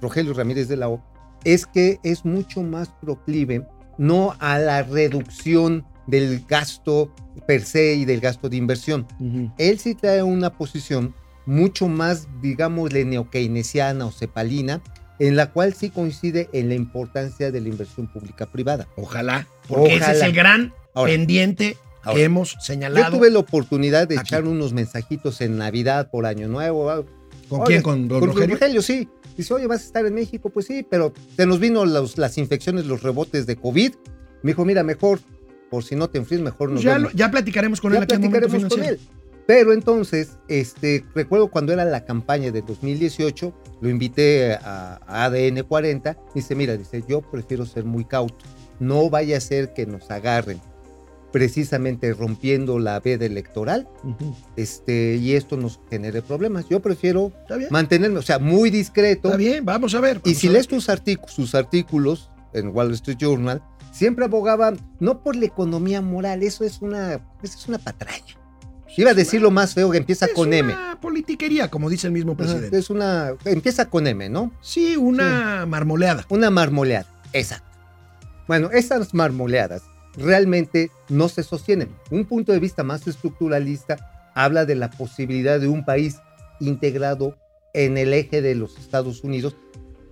[0.00, 1.02] Rogelio Ramírez de la O,
[1.44, 7.14] es que es mucho más proclive no a la reducción del gasto
[7.46, 9.06] per se y del gasto de inversión.
[9.56, 11.14] Él sí trae una posición
[11.46, 14.80] mucho más, digámosle, neokeynesiana o cepalina,
[15.18, 18.88] en la cual sí coincide en la importancia de la inversión pública privada.
[18.96, 23.16] Ojalá, porque ese es el gran Ahora, pendiente ahora, que hemos Yo señalado.
[23.16, 24.28] tuve la oportunidad de Aquí.
[24.28, 26.90] echar unos mensajitos en Navidad por Año Nuevo.
[26.90, 27.02] ah,
[27.48, 27.82] ¿Con Oye, quién?
[27.82, 28.54] ¿Con don Con Rogelio?
[28.56, 29.08] Rogelio, sí.
[29.36, 30.48] Dice, oye, ¿vas a estar en México?
[30.50, 33.92] Pues sí, pero se nos vino los- las infecciones, los rebotes de COVID.
[34.42, 35.20] Me dijo, mira, mejor,
[35.70, 37.12] por si no te enfríes, mejor nos ya, vemos.
[37.12, 38.98] lo- ya platicaremos con él ya platicaremos con él.
[39.46, 45.64] Pero entonces, este, recuerdo cuando era la campaña de 2018, lo invité a, a ADN
[45.64, 46.16] 40.
[46.34, 48.44] Dice, mira, dice, yo prefiero ser muy cauto.
[48.80, 50.60] No vaya a ser que nos agarren
[51.34, 53.88] precisamente rompiendo la veda electoral
[54.54, 56.68] este, y esto nos genere problemas.
[56.68, 57.32] Yo prefiero
[57.70, 59.30] mantenerme, o sea, muy discreto.
[59.30, 60.20] Está bien, vamos a ver.
[60.24, 65.34] Y si lees tus artículos, sus artículos en Wall Street Journal, siempre abogaban no por
[65.34, 68.36] la economía moral, eso es una, eso es una patraña.
[68.96, 70.74] Iba a decir lo más feo que empieza es con una M.
[71.00, 72.78] politiquería, como dice el mismo presidente.
[72.78, 74.52] Es una, empieza con M, ¿no?
[74.60, 76.24] Sí, una marmoleada.
[76.28, 77.66] Una marmoleada, exacto.
[78.46, 79.82] Bueno, esas marmoleadas
[80.16, 81.88] realmente no se sostienen.
[82.10, 86.18] Un punto de vista más estructuralista habla de la posibilidad de un país
[86.60, 87.36] integrado
[87.72, 89.56] en el eje de los Estados Unidos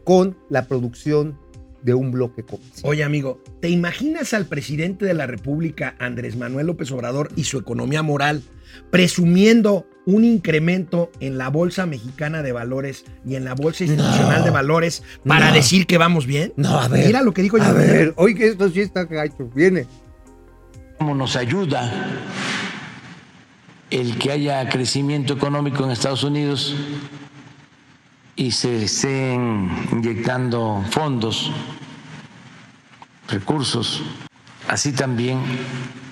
[0.04, 1.38] con la producción
[1.82, 2.80] de un bloque comercial.
[2.84, 7.58] Oye, amigo, ¿te imaginas al presidente de la República, Andrés Manuel López Obrador, y su
[7.58, 8.42] economía moral
[8.90, 14.44] presumiendo un incremento en la Bolsa Mexicana de Valores y en la Bolsa Institucional No.
[14.44, 15.54] de Valores para No.
[15.54, 16.52] decir que vamos bien?
[16.56, 17.06] No, a ver.
[17.06, 17.74] Mira lo que dijo a yo.
[17.74, 19.48] ver, oye, esto sí está gacho.
[19.54, 19.86] Viene.
[20.98, 21.90] cómo nos ayuda
[23.90, 26.74] el que haya crecimiento económico en Estados Unidos
[28.36, 31.50] y se estén inyectando fondos,
[33.28, 34.02] recursos.
[34.68, 35.40] Así también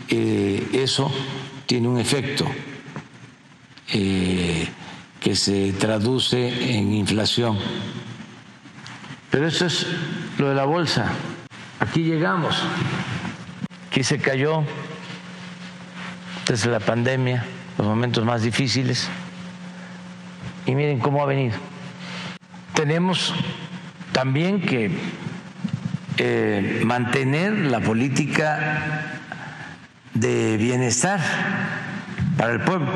[0.09, 1.11] eh, eso
[1.67, 2.47] tiene un efecto
[3.93, 4.69] eh,
[5.21, 7.59] que se traduce en inflación.
[9.31, 9.87] Pero eso es
[10.39, 11.13] lo de la bolsa.
[11.79, 12.57] Aquí llegamos.
[13.89, 14.65] Aquí se cayó
[16.47, 17.45] desde la pandemia,
[17.79, 19.09] los momentos más difíciles.
[20.67, 21.57] Y miren cómo ha venido.
[22.81, 23.35] Tenemos
[24.11, 24.91] también que
[26.17, 29.19] eh, mantener la política
[30.15, 31.21] de bienestar
[32.39, 32.89] para el pueblo.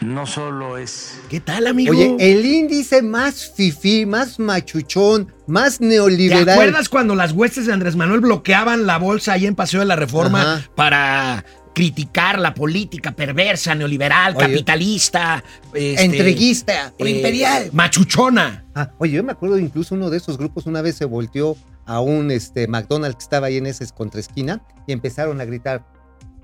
[0.00, 1.90] No solo es ¿Qué tal, amigo?
[1.90, 6.48] Oye, el índice más fifí, más machuchón, más ¿Te neoliberal.
[6.48, 9.96] acuerdas cuando las huestes de Andrés Manuel bloqueaban la bolsa ahí en Paseo de la
[9.96, 10.70] Reforma Ajá.
[10.76, 11.44] para
[11.78, 14.46] criticar la política perversa, neoliberal, Oye.
[14.46, 17.70] capitalista, este, Entreguista, eh, imperial.
[17.72, 18.64] machuchona?
[18.74, 22.00] Ah, oye, yo me acuerdo incluso uno de esos grupos una vez se volteó a
[22.00, 25.84] un este, McDonald's que estaba ahí en esa contraesquina y empezaron a gritar,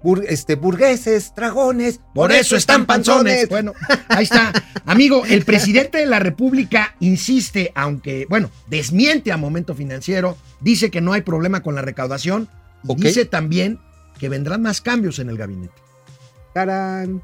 [0.04, 3.48] "Bur- este, burgueses, dragones, Por eso están panzones.
[3.48, 3.72] Bueno,
[4.08, 4.52] ahí está.
[4.86, 11.00] Amigo, el presidente de la República insiste, aunque, bueno, desmiente a Momento Financiero, dice que
[11.00, 12.48] no hay problema con la recaudación
[12.96, 13.80] dice también
[14.18, 15.74] que vendrán más cambios en el gabinete.
[16.54, 17.22] Carán.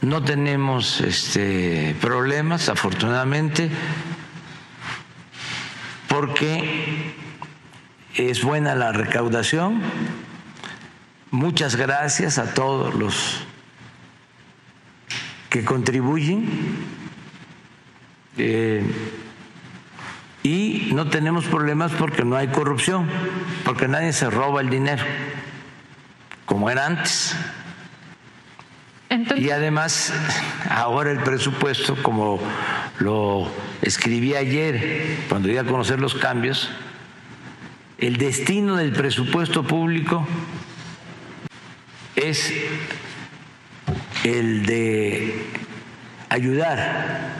[0.00, 3.70] No tenemos este, problemas, afortunadamente,
[6.08, 7.14] porque
[8.16, 9.80] es buena la recaudación.
[11.30, 13.46] Muchas gracias a todos los
[15.48, 16.48] que contribuyen.
[18.38, 18.82] Eh,
[20.42, 23.08] y no tenemos problemas porque no hay corrupción,
[23.64, 25.04] porque nadie se roba el dinero,
[26.52, 27.34] como era antes.
[29.08, 30.12] Entonces, Y además,
[30.68, 32.38] ahora el presupuesto, como
[32.98, 33.48] lo
[33.80, 36.68] escribí ayer, cuando iba a conocer los cambios,
[37.96, 40.26] el destino del presupuesto público
[42.16, 42.52] es
[44.22, 45.46] el de
[46.28, 47.30] ayudar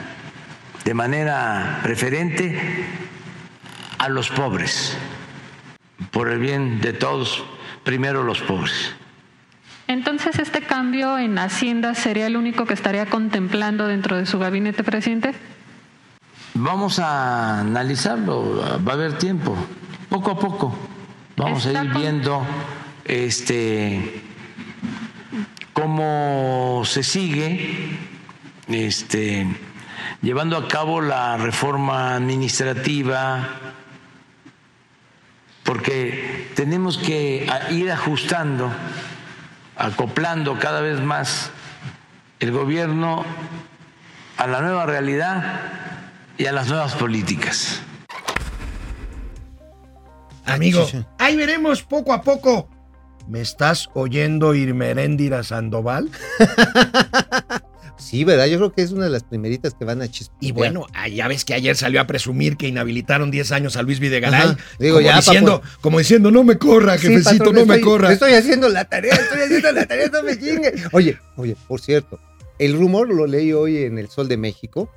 [0.86, 2.86] de manera preferente
[3.98, 4.96] a los pobres,
[6.10, 7.44] por el bien de todos,
[7.84, 8.94] primero los pobres.
[9.92, 14.82] Entonces este cambio en Hacienda sería el único que estaría contemplando dentro de su gabinete,
[14.82, 15.34] presidente.
[16.54, 19.56] Vamos a analizarlo, va a haber tiempo,
[20.08, 20.76] poco a poco.
[21.36, 22.44] Vamos a ir viendo
[23.04, 24.22] este
[25.72, 27.98] cómo se sigue
[28.68, 29.46] este
[30.20, 33.48] llevando a cabo la reforma administrativa
[35.64, 38.70] porque tenemos que ir ajustando,
[39.82, 41.50] acoplando cada vez más
[42.38, 43.24] el gobierno
[44.36, 45.60] a la nueva realidad
[46.38, 47.82] y a las nuevas políticas.
[50.44, 50.86] Amigo,
[51.18, 52.68] ahí veremos poco a poco.
[53.26, 56.10] ¿Me estás oyendo Irmeréndira Sandoval?
[58.02, 58.46] Sí, ¿verdad?
[58.46, 60.38] Yo creo que es una de las primeritas que van a chispear.
[60.40, 63.82] Y bueno, ah, ya ves que ayer salió a presumir que inhabilitaron 10 años a
[63.82, 64.40] Luis Videgaray.
[64.42, 64.56] Ajá.
[64.78, 67.80] Digo, como, ya, diciendo, papu- como diciendo, no me corra, Sí, jefecito, patrón, no me
[67.80, 68.12] corra.
[68.12, 70.74] Estoy haciendo la tarea, estoy haciendo la tarea, no me chingue.
[70.92, 72.18] Oye, oye, por cierto,
[72.58, 74.90] el rumor lo leí hoy en El Sol de México.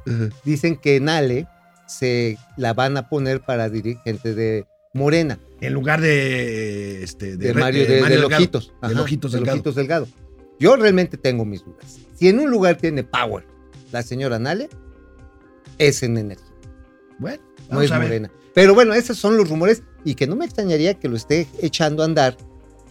[0.44, 1.48] Dicen que Nale
[1.88, 7.86] se la van a poner para dirigente de Morena, En lugar de, este, de, Mario
[7.86, 8.30] de, Mario de Delgado.
[8.30, 8.74] Lojitos.
[8.82, 9.56] De Lojitos de Delgado.
[9.58, 10.08] Lojitos Delgado.
[10.60, 11.98] Yo realmente tengo mis dudas.
[12.16, 13.46] Si en un lugar tiene power
[13.92, 14.70] la señora Nale,
[15.78, 16.46] es en energía,
[17.20, 17.92] Bueno, no es.
[17.92, 18.32] Morena.
[18.54, 22.04] Pero bueno, esos son los rumores y que no me extrañaría que lo esté echando
[22.04, 22.38] a andar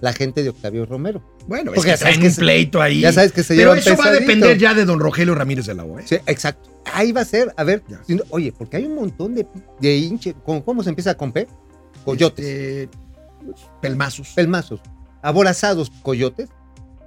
[0.01, 1.23] la gente de Octavio Romero.
[1.47, 3.01] Bueno, es Porque que ya sabes traen que un se- pleito ahí.
[3.01, 5.75] Ya sabes que se Pero eso va a depender ya de don Rogelio Ramírez de
[5.75, 6.03] la O, ¿eh?
[6.07, 6.69] Sí, exacto.
[6.93, 7.83] Ahí va a ser, a ver,
[8.29, 9.47] oye, porque hay un montón de,
[9.81, 11.47] de hinche, ¿cómo, cómo se empieza con P?
[12.05, 12.89] Coyotes, Este,
[13.81, 14.29] pelmazos.
[14.35, 14.81] pelmazos,
[15.23, 16.51] aborazados coyotes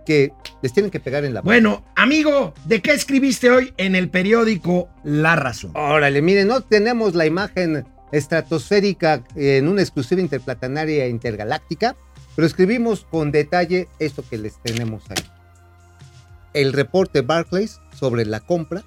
[0.08, 1.50] que les tienen que pegar en la boca.
[1.50, 5.72] Bueno, amigo, ¿de qué escribiste hoy en el periódico La Razón?
[5.76, 11.98] Órale, miren, no tenemos la imagen estratosférica en una exclusiva interplatanaria e intergaláctica,
[12.38, 15.26] pero escribimos con detalle esto que les tenemos ahí.
[16.54, 18.86] El reporte Barclays sobre la compra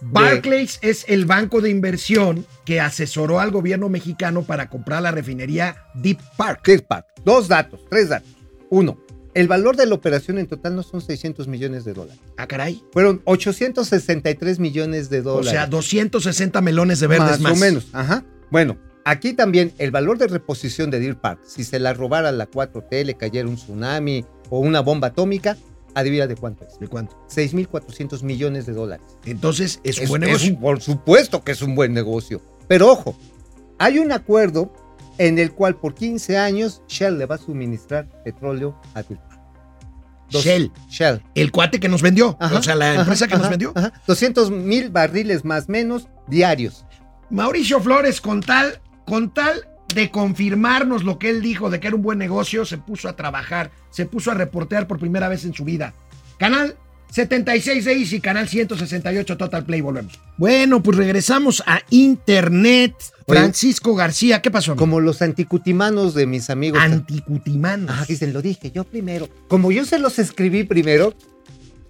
[0.00, 5.76] Barclays es el banco de inversión que asesoró al gobierno mexicano para comprar la refinería
[5.94, 6.66] Deep Park.
[6.66, 7.06] Deer Park.
[7.24, 8.28] Dos datos, tres datos.
[8.68, 8.98] Uno,
[9.36, 12.18] el valor de la operación en total no son 600 millones de dólares.
[12.36, 12.82] Ah, caray.
[12.92, 15.50] Fueron 863 millones de O dólares.
[15.50, 17.40] sea, 260 melones de verdes más.
[17.40, 17.86] más, o menos.
[17.92, 18.24] Ajá.
[18.50, 22.46] Bueno, aquí también el valor de reposición de Deer Park, si se la robara la
[22.50, 25.56] 4T, le cayera un tsunami o una bomba atómica,
[25.94, 26.78] adivina de cuánto es.
[26.78, 27.16] ¿De cuánto?
[27.28, 29.06] 6.400 millones de dólares.
[29.24, 30.54] Entonces, es, un Es- buen negocio.
[30.54, 32.40] un- por supuesto que es un buen negocio.
[32.68, 33.16] Pero ojo,
[33.78, 34.72] hay un acuerdo
[35.18, 39.18] en el cual por 15 años Shell le va a suministrar petróleo a Deer.
[40.30, 41.22] Dos- Shell, Shell.
[41.34, 42.36] el cuate que nos vendió.
[42.40, 43.72] Ajá, o sea, la ajá, empresa que nos vendió.
[43.74, 43.92] ajá.
[44.06, 46.84] 200 mil barriles más menos diarios.
[47.30, 51.96] Mauricio Flores, con tal, con tal de confirmarnos lo que él dijo de que era
[51.96, 55.54] un buen negocio, se puso a trabajar, se puso a reportear por primera vez en
[55.54, 55.94] su vida.
[56.38, 56.76] Canal
[57.10, 60.18] 76 de Easy, canal 168 Total Play, volvemos.
[60.36, 62.94] Bueno, pues regresamos a Internet.
[63.26, 64.72] Francisco García, ¿qué pasó?
[64.72, 64.80] amigo?
[64.80, 66.80] Como los anticutimanos de mis amigos.
[66.80, 67.90] Anticutimanos.
[67.90, 69.28] Ajá, dicen, lo dije yo primero.
[69.48, 71.12] Como yo se los escribí primero,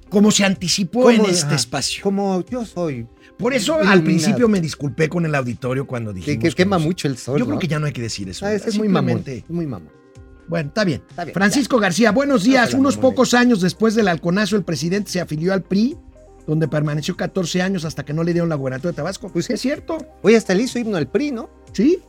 [0.08, 1.10] Como se anticipó ¿Cómo?
[1.10, 1.56] en este Ajá.
[1.56, 2.02] espacio.
[2.02, 3.06] como yo soy.
[3.38, 4.04] Por eso al Iluminado.
[4.04, 6.42] principio me disculpé con el auditorio cuando Que, dijimos.
[6.44, 7.38] que quema nos- mucho el sol.
[7.38, 7.48] Yo ¿no?
[7.50, 8.46] creo que ya no hay que decir eso.
[8.46, 9.24] Ah, es muy mamón.
[9.48, 9.90] Muy mamón.
[10.48, 11.02] Bueno, está bien.
[11.10, 12.72] Está bien, Francisco García, buenos No días.
[12.72, 15.96] Unos pocos años después del halconazo, el presidente se afilió al PRI,
[16.46, 19.28] donde permaneció 14 años hasta que no le dieron la gubernatura de Tabasco.
[19.28, 19.98] Pues es cierto.
[20.22, 21.50] Oye, hasta le hizo himno al PRI, ¿no?
[21.72, 22.00] Sí.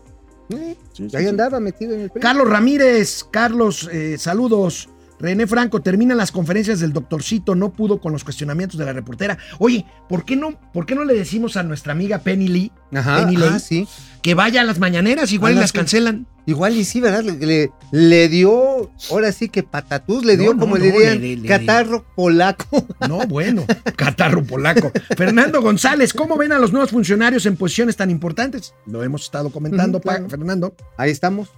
[0.49, 1.29] Sí, sí, ahí sí.
[1.29, 2.21] andaba metido en el PRI.
[2.21, 4.89] Carlos Ramírez, Carlos, eh, saludos.
[5.19, 9.37] René Franco, terminan las conferencias del doctorcito, no pudo con los cuestionamientos de la reportera.
[9.59, 13.25] Oye, ¿por qué no, por qué no le decimos a nuestra amiga Penny Lee Ajá,
[13.25, 13.87] Penny sí.
[14.21, 15.31] que vaya a las mañaneras?
[15.31, 15.77] Igual y las sí.
[15.77, 16.27] cancelan.
[16.45, 17.23] Igual y sí, ¿verdad?
[17.25, 21.19] Le, le- le dio, ahora sí que patatús, le dio, no, como no, le dirían,
[21.19, 22.85] le- le- catarro polaco.
[23.07, 23.65] No, bueno,
[23.97, 24.91] catarro polaco.
[25.17, 28.73] Fernando González, ¿cómo ven a los nuevos funcionarios en posiciones tan importantes?
[28.85, 30.29] Lo hemos estado comentando, claro.
[30.29, 30.73] Fernando.
[30.97, 31.49] Ahí estamos.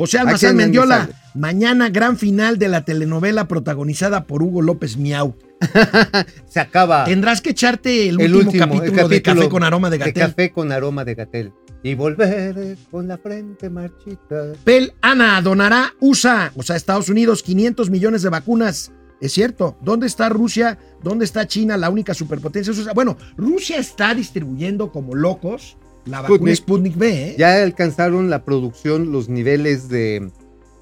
[0.00, 5.36] José Almazán Mendiola, mañana gran final de la telenovela protagonizada por Hugo López Miau.
[6.46, 9.90] Se acaba Tendrás que echarte el, el último, último el capítulo, de Café con aroma
[9.90, 10.22] de de Gatel.
[10.22, 11.52] café con aroma de gatel.
[11.82, 14.54] Y volver con la frente marchita.
[14.64, 18.92] Pel Ana donará USA, o sea, Estados Unidos, 500 millones de vacunas.
[19.20, 19.76] Es cierto.
[19.82, 20.78] ¿Dónde está Rusia?
[21.02, 22.72] ¿Dónde está China, la única superpotencia?
[22.94, 26.94] Bueno, Rusia está distribuyendo como locos la vacuna Sputnik.
[26.94, 27.36] Sputnik V, ¿eh?
[27.38, 30.30] Ya alcanzaron la producción, los niveles de,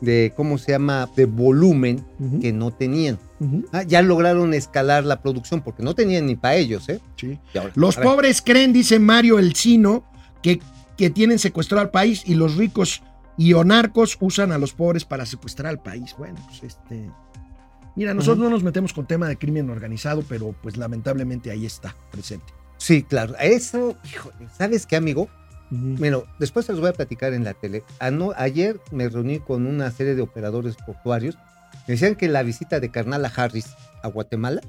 [0.01, 1.09] de ¿cómo se llama?
[1.17, 2.05] De volumen
[2.41, 3.19] que no tenían.
[3.73, 7.01] Ah, ya lograron escalar la producción porque no tenían ni para ellos, ¿eh?
[7.17, 7.39] Sí.
[7.55, 10.05] Ahora, Los pobres creen, dice Mario Elcino,
[10.43, 10.61] que,
[10.97, 13.03] que tienen secuestrado al país y los ricos
[13.37, 16.15] y onarcos usan a los pobres para secuestrar al país.
[16.19, 17.11] Bueno, pues este.
[17.95, 21.95] Mira, nosotros no nos metemos con tema de crimen organizado, pero pues lamentablemente ahí está
[22.11, 22.53] presente.
[22.79, 23.35] Sí, claro.
[23.41, 25.29] Eso, híjole, ¿sabes qué, amigo?
[25.71, 27.83] Bueno, después se los voy a platicar en la tele.
[27.99, 31.37] Ano- ayer me reuní con una serie de operadores portuarios.
[31.87, 33.67] Me decían que la visita de Carnala Harris
[34.03, 34.63] a Guatemala,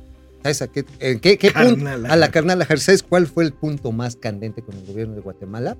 [0.43, 0.83] ¿sabes a qué,
[1.21, 1.85] qué, qué punto?
[2.11, 2.31] A la.
[2.31, 5.77] Carnala Harris, ¿sabes cuál fue el punto más candente con el gobierno de Guatemala?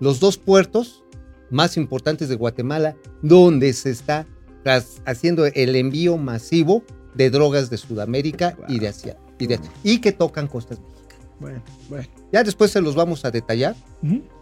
[0.00, 1.04] Los dos puertos
[1.50, 4.26] más importantes de Guatemala, donde se está
[4.64, 6.82] tras- haciendo el envío masivo
[7.14, 9.16] de drogas de Sudamérica y de Asia.
[9.38, 10.99] Y, de- y que tocan costas mexicanas.
[11.40, 12.06] Bueno, bueno.
[12.32, 13.74] Ya después se los vamos a detallar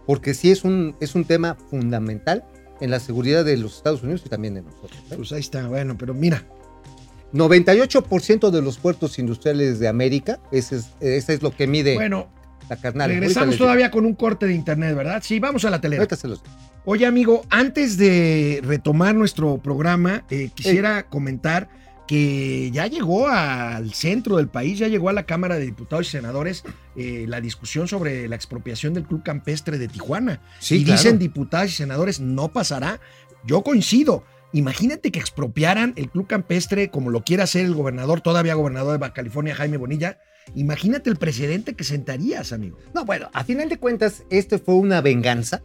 [0.06, 2.44] porque sí es un, es un tema fundamental
[2.80, 4.92] en la seguridad de los Estados Unidos y también de nosotros.
[5.10, 5.14] ¿eh?
[5.16, 6.44] Pues ahí está, bueno, pero mira.
[7.34, 12.28] 98% de los puertos industriales de América, ese es, ese es lo que mide Bueno,
[12.70, 13.10] la carnal.
[13.10, 15.22] Regresamos todavía con un corte de internet, ¿verdad?
[15.22, 15.98] Sí, vamos a la tele.
[15.98, 16.42] Los-
[16.84, 21.68] Oye, amigo, antes de retomar nuestro programa, eh, quisiera comentar
[22.08, 26.10] que ya llegó al centro del país, ya llegó a la Cámara de Diputados y
[26.10, 26.64] Senadores
[26.96, 30.40] eh, la discusión sobre la expropiación del Club Campestre de Tijuana.
[30.58, 30.98] Sí, y claro.
[30.98, 32.98] dicen diputados y senadores, no pasará.
[33.44, 34.24] Yo coincido.
[34.54, 38.98] Imagínate que expropiaran el Club Campestre como lo quiere hacer el gobernador, todavía gobernador de
[38.98, 40.18] Baja California, Jaime Bonilla.
[40.54, 42.78] Imagínate el precedente que sentarías, amigo.
[42.94, 45.62] No, bueno, a final de cuentas, esto fue una venganza.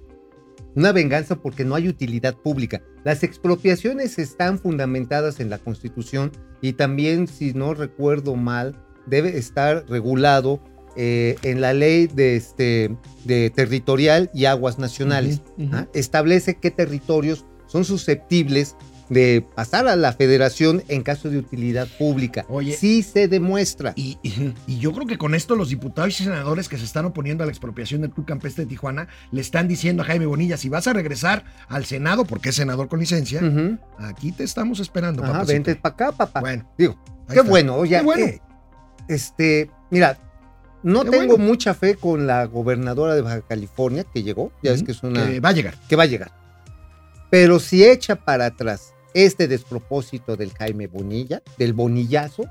[0.75, 2.81] Una venganza porque no hay utilidad pública.
[3.03, 9.85] Las expropiaciones están fundamentadas en la Constitución y también, si no recuerdo mal, debe estar
[9.87, 10.61] regulado
[10.95, 12.95] eh, en la ley de, este,
[13.25, 15.41] de territorial y aguas nacionales.
[15.71, 15.87] ¿ah?
[15.93, 18.75] Establece qué territorios son susceptibles
[19.13, 22.45] de pasar a la federación en caso de utilidad pública.
[22.49, 22.75] Oye.
[22.75, 23.93] sí se demuestra.
[23.95, 27.05] Y, y- y yo creo que con esto los diputados y senadores que se están
[27.05, 30.57] oponiendo a la expropiación del Club Campestre de Tijuana le están diciendo a Jaime Bonilla,
[30.57, 33.41] si vas a regresar al Senado, porque es senador con licencia,
[33.99, 35.53] aquí te estamos esperando, Ajá, papacito.
[35.53, 36.39] vente para acá, papá.
[36.41, 36.97] Bueno, Digo,
[37.27, 37.49] qué está.
[37.49, 38.25] bueno, oye, Qué bueno.
[38.25, 38.41] eh,
[39.07, 40.17] este, mira,
[40.81, 41.45] no Qué tengo bueno.
[41.45, 45.25] mucha fe con la gobernadora de Baja California que llegó, ya es que es una
[45.27, 45.75] que va a llegar.
[45.87, 46.31] que va a llegar.
[47.29, 52.45] Pero si echa para atrás este despropósito del Jaime Bonilla, del bonillazo,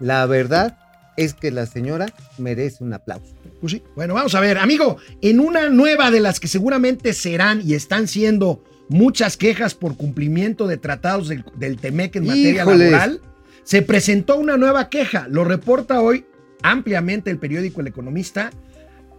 [0.00, 0.78] la verdad
[1.16, 2.06] es que la señora
[2.38, 3.34] merece un aplauso.
[3.60, 3.82] Pues sí.
[3.94, 8.08] Bueno, vamos a ver, amigo, en una nueva de las que seguramente serán y están
[8.08, 12.90] siendo muchas quejas por cumplimiento de tratados del, del TEMEC en materia Híjoles.
[12.90, 13.20] laboral,
[13.62, 15.26] se presentó una nueva queja.
[15.28, 16.26] Lo reporta hoy
[16.62, 18.50] ampliamente el periódico El Economista.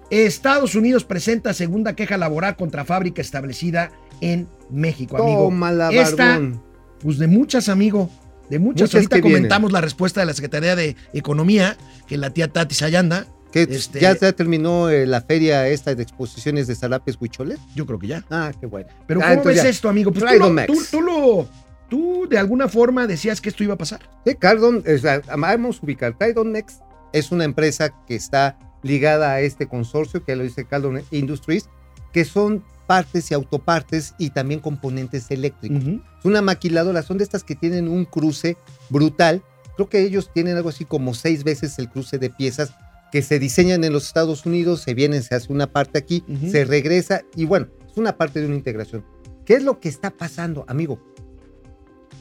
[0.09, 5.45] Estados Unidos presenta segunda queja laboral contra fábrica establecida en México, amigo.
[5.45, 6.61] Tómala, Esta, barbón.
[7.03, 8.09] Pues de muchas, amigo.
[8.49, 8.81] De muchas.
[8.89, 9.31] Muchas Ahorita vienen.
[9.33, 11.77] comentamos la respuesta de la Secretaría de Economía,
[12.07, 13.27] que la tía Tati Sayanda.
[13.51, 17.59] ¿Qué, Este- ¿Ya se terminó eh, la feria esta de exposiciones de zarapes huicholes?
[17.75, 18.25] Yo creo que ya.
[18.31, 18.87] Ah, qué bueno.
[19.05, 19.69] Pero Ah, ¿cómo ves ya.
[19.69, 20.11] esto, amigo?
[20.11, 21.47] Pues tú, lo, tú, tú lo,
[21.89, 24.01] tú de alguna forma decías que esto iba a pasar.
[24.25, 26.17] Sí, Cardon, o sea, vamos a ubicar.
[26.17, 26.81] Cardon Next
[27.13, 31.69] es una empresa que está ligada a este consorcio, que lo dice Cardon Industries,
[32.11, 35.83] que son partes y autopartes y también componentes eléctricos.
[35.83, 38.57] Es una maquiladora, son de estas que tienen un cruce
[38.89, 39.41] brutal.
[39.75, 42.73] Creo que ellos tienen algo así como seis veces el cruce de piezas
[43.11, 46.65] que se diseñan en los Estados Unidos, se vienen, se hace una parte aquí, se
[46.65, 49.05] regresa y bueno, es una parte de una integración.
[49.45, 50.99] ¿Qué es lo que está pasando, amigo?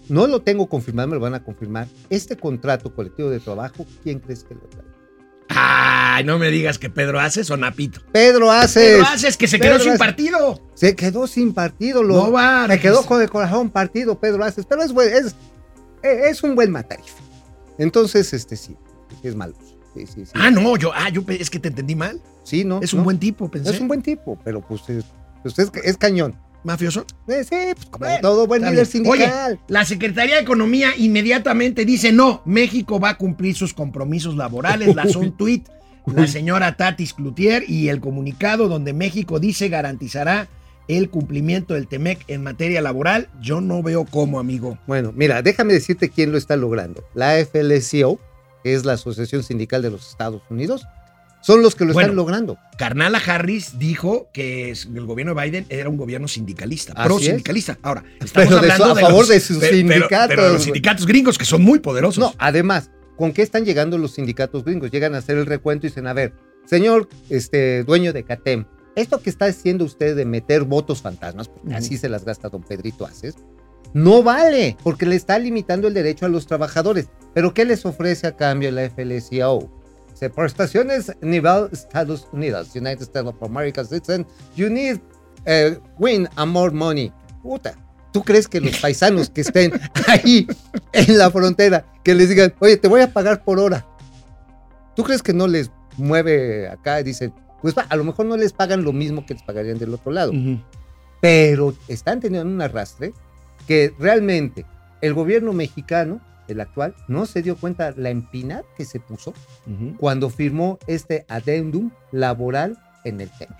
[0.08, 1.88] No lo tengo confirmado, me lo van a confirmar.
[2.10, 4.91] Este contrato colectivo de trabajo, ¿quién crees que lo trae?
[5.48, 8.00] Ay, no me digas que Pedro Haces o Napito.
[8.12, 8.82] Pedro Aces.
[8.94, 9.98] Pedro Haces que se quedó sin Aces.
[9.98, 10.60] partido.
[10.74, 12.02] Se quedó sin partido.
[12.02, 12.66] Lo, No va.
[12.68, 14.66] se quedó con el corazón partido, Pedro Aces.
[14.66, 15.34] Pero es, es,
[16.02, 17.22] es un buen matarife.
[17.78, 18.76] Entonces, este sí,
[19.22, 19.54] es malo.
[19.94, 20.32] Sí, sí, sí.
[20.34, 22.20] Ah, no, yo, ah, yo es que te entendí mal.
[22.44, 22.80] Sí, no.
[22.82, 23.04] Es un no.
[23.04, 23.70] buen tipo, pensé.
[23.70, 25.04] Es un buen tipo, pero pues es,
[25.42, 26.34] pues es, es cañón.
[26.64, 27.04] Mafioso.
[27.28, 29.52] Eh, sí, pues como Bueno, todo buen líder sindical.
[29.52, 34.94] Oye, la Secretaría de Economía inmediatamente dice no, México va a cumplir sus compromisos laborales.
[34.94, 35.68] Lanzó un tuit
[36.06, 40.48] la señora Tatis Cloutier y el comunicado donde México dice garantizará
[40.88, 43.28] el cumplimiento del TEMEC en materia laboral.
[43.40, 44.78] Yo no veo cómo, amigo.
[44.86, 47.04] Bueno, mira, déjame decirte quién lo está logrando.
[47.14, 48.18] La FLCO,
[48.64, 50.86] que es la Asociación Sindical de los Estados Unidos,
[51.42, 52.06] son los que lo Bueno.
[52.06, 52.56] están logrando.
[52.78, 57.24] Carnala Harris dijo que el gobierno de Biden era un gobierno sindicalista, Así pro es.
[57.26, 57.78] sindicalista.
[57.82, 60.52] Ahora, estamos Pero de su- hablando a de favor los- de sus pero- sindicatos, Pero,
[60.52, 62.18] los sindicatos gringos que son muy poderosos.
[62.22, 64.90] No, además, ¿con qué están llegando los sindicatos gringos?
[64.90, 66.32] Llegan a hacer el recuento y dicen, a ver,
[66.64, 68.64] señor este, dueño de CATEM,
[68.94, 72.62] esto que está haciendo usted de meter votos fantasmas, porque así se las gasta don
[72.62, 73.34] Pedrito Aces,
[73.94, 77.08] no vale, porque le está limitando el derecho a los trabajadores.
[77.34, 79.81] ¿Pero qué les ofrece a cambio la FLCO?
[80.22, 85.00] Dice, prestaciones nivel Estados Unidos, United States of America, citizen, you need
[85.46, 87.12] eh, win and more money.
[87.42, 87.74] Puta,
[88.12, 89.72] ¿tú crees que los paisanos que estén
[90.06, 90.46] ahí
[90.92, 93.84] en la frontera, que les digan, oye, te voy a pagar por hora?
[94.94, 98.52] ¿Tú crees que no les mueve acá y dicen, pues a lo mejor no les
[98.52, 100.30] pagan lo mismo que les pagarían del otro lado?
[100.30, 100.60] Ujú.
[101.20, 103.12] pero están teniendo un arrastre
[103.66, 104.66] que realmente
[105.00, 109.32] el gobierno mexicano, el actual, no se dio cuenta la empinada que se puso
[109.98, 113.56] cuando firmó este adendum laboral en el tema.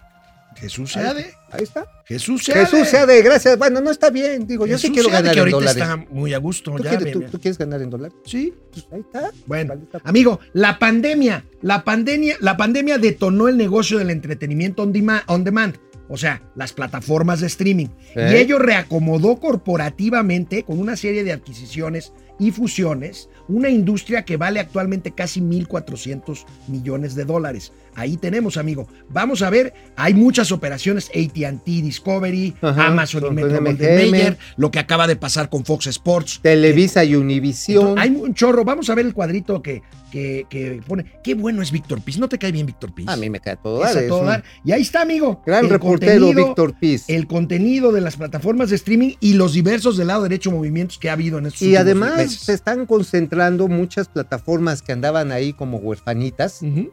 [0.57, 1.33] Jesús Seade.
[1.51, 1.87] ahí está.
[2.05, 2.67] Jesús Seade.
[2.67, 3.57] Jesús sea de gracias.
[3.57, 4.47] Bueno, no está bien.
[4.47, 5.83] Digo, yo sí quiero Seade, ganar que en ahorita dólares.
[5.83, 6.73] está muy a gusto.
[6.73, 8.15] ¿Tú, ya, quieres, bien, tú- quieres ganar en dólares?
[8.27, 8.53] Sí.
[8.71, 9.31] Pues ahí está.
[9.47, 10.01] Bueno, Vale, está.
[10.05, 15.43] amigo, la pandemia, la pandemia, la pandemia detonó el negocio del entretenimiento on demand, on
[15.43, 15.79] demand.
[16.11, 17.87] O sea, las plataformas de streaming.
[18.15, 18.33] ¿Eh?
[18.33, 24.61] Y ello reacomodó corporativamente con una serie de adquisiciones y fusiones una industria que vale
[24.61, 27.73] actualmente casi 1.400 millones de dólares.
[27.95, 28.89] Ahí tenemos, amigo.
[29.11, 34.79] Vamos a ver, hay muchas operaciones, ATT, Discovery, Ajá, Amazon y Metro Mayer, lo que
[34.79, 36.41] acaba de pasar con Fox Sports.
[36.43, 37.99] Televisa y Univisión.
[37.99, 38.65] Hay un chorro.
[38.65, 41.05] Vamos a ver el cuadrito que, que, que pone.
[41.23, 42.19] Qué bueno es Víctor Piz.
[42.19, 43.09] ¿No te cae bien Víctor Piz?
[43.09, 43.99] A mí me cae todo Es dar.
[43.99, 44.45] a es todo un dar.
[44.65, 45.43] Y ahí está, amigo.
[45.45, 47.05] Gran El reportero Víctor Piz.
[47.09, 51.11] El contenido de las plataformas de streaming y los diversos del lado derecho movimientos que
[51.11, 55.53] ha habido en estos Y últimos además se están concentrando muchas plataformas que andaban ahí
[55.53, 56.91] como huerfanitas Ujú,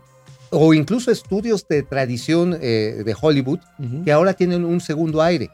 [0.52, 4.04] o incluso estudios de tradición eh, de Hollywood ujú.
[4.04, 5.50] que ahora tienen un segundo aire.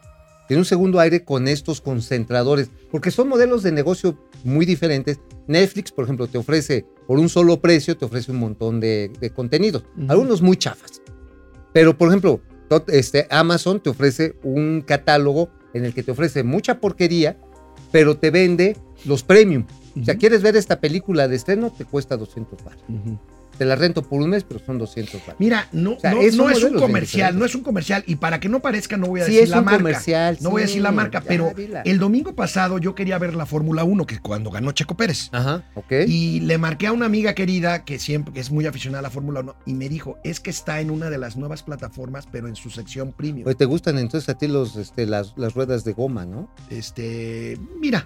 [0.47, 5.19] Tienen un segundo aire con estos concentradores, porque son modelos de negocio muy diferentes.
[5.47, 9.31] Netflix, por ejemplo, te ofrece por un solo precio, te ofrece un montón de, de
[9.31, 11.01] contenidos, algunos muy chafas.
[11.73, 12.41] Pero, por ejemplo,
[12.87, 17.37] este, Amazon te ofrece un catálogo en el que te ofrece mucha porquería,
[17.91, 19.65] pero te vende los premium.
[19.99, 22.83] O sea, quieres ver esta película de estreno, te cuesta 200 baros.
[22.89, 23.17] Ujú.
[23.57, 25.35] Te la rento por un mes, pero son 200 baros.
[25.39, 28.03] Mira, no, O sea, no, esos no es un comercial, no es un comercial.
[28.05, 29.77] Y para que no parezca, no voy a Sí, decir es la un marca.
[29.77, 30.37] comercial.
[30.41, 31.53] No voy a decir la marca, pero
[31.85, 35.29] el domingo pasado yo quería ver la Fórmula 1, que cuando ganó Checo Pérez.
[35.31, 35.89] Ajá, ok.
[36.05, 39.09] Y le marqué a una amiga querida que siempre que es muy aficionada a la
[39.09, 42.49] Fórmula 1 y me dijo, es que está en una de las nuevas plataformas, pero
[42.49, 43.47] en su sección premium.
[43.47, 46.49] Oye, te gustan entonces a ti los, este, las, las ruedas de goma, ¿no?
[46.69, 48.05] Este, mira,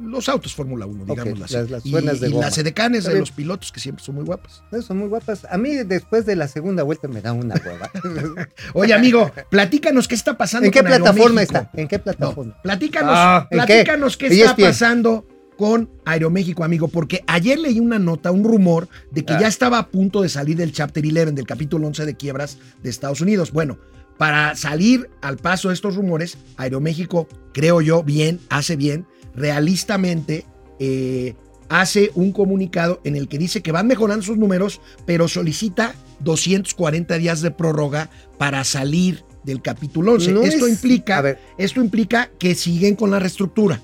[0.00, 1.54] los autos Fórmula 1, Ok, digámoslo así.
[1.54, 2.46] las- las y, buenas de y goma.
[2.46, 4.62] las edecanes de los pilotos que siempre son muy guapas.
[4.72, 5.46] No, son muy guapas.
[5.50, 7.90] A mí después de la segunda vuelta me da una hueva.
[8.74, 11.70] Oye, amigo, platícanos qué está pasando ¿En qué con plataforma está?
[11.74, 12.56] ¿En qué No, plataforma?
[12.62, 14.64] platícanos, Ah, platícanos qué, está ESPN.
[14.64, 15.26] pasando
[15.56, 19.40] con Aeroméxico, amigo, porque ayer leí una nota, un rumor de que Ah.
[19.42, 22.88] ya estaba a punto de salir del Chapter 11, del capítulo 11 de quiebras de
[22.88, 23.52] Estados Unidos.
[23.52, 23.76] Bueno,
[24.16, 30.44] para salir al paso de estos rumores, Aeroméxico, creo yo, bien, hace bien, realistamente
[30.78, 31.34] eh,
[31.68, 37.16] hace un comunicado en el que dice que van mejorando sus números, pero solicita 240
[37.18, 40.32] días de prórroga para salir del capítulo 11.
[40.32, 43.80] No esto es- implica ver, esto implica que siguen con la reestructura.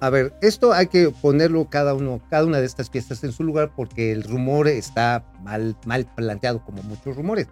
[0.00, 3.42] a ver, esto hay que ponerlo cada uno, cada una de estas piezas en su
[3.42, 7.48] lugar porque el rumor está mal, mal planteado como muchos rumores.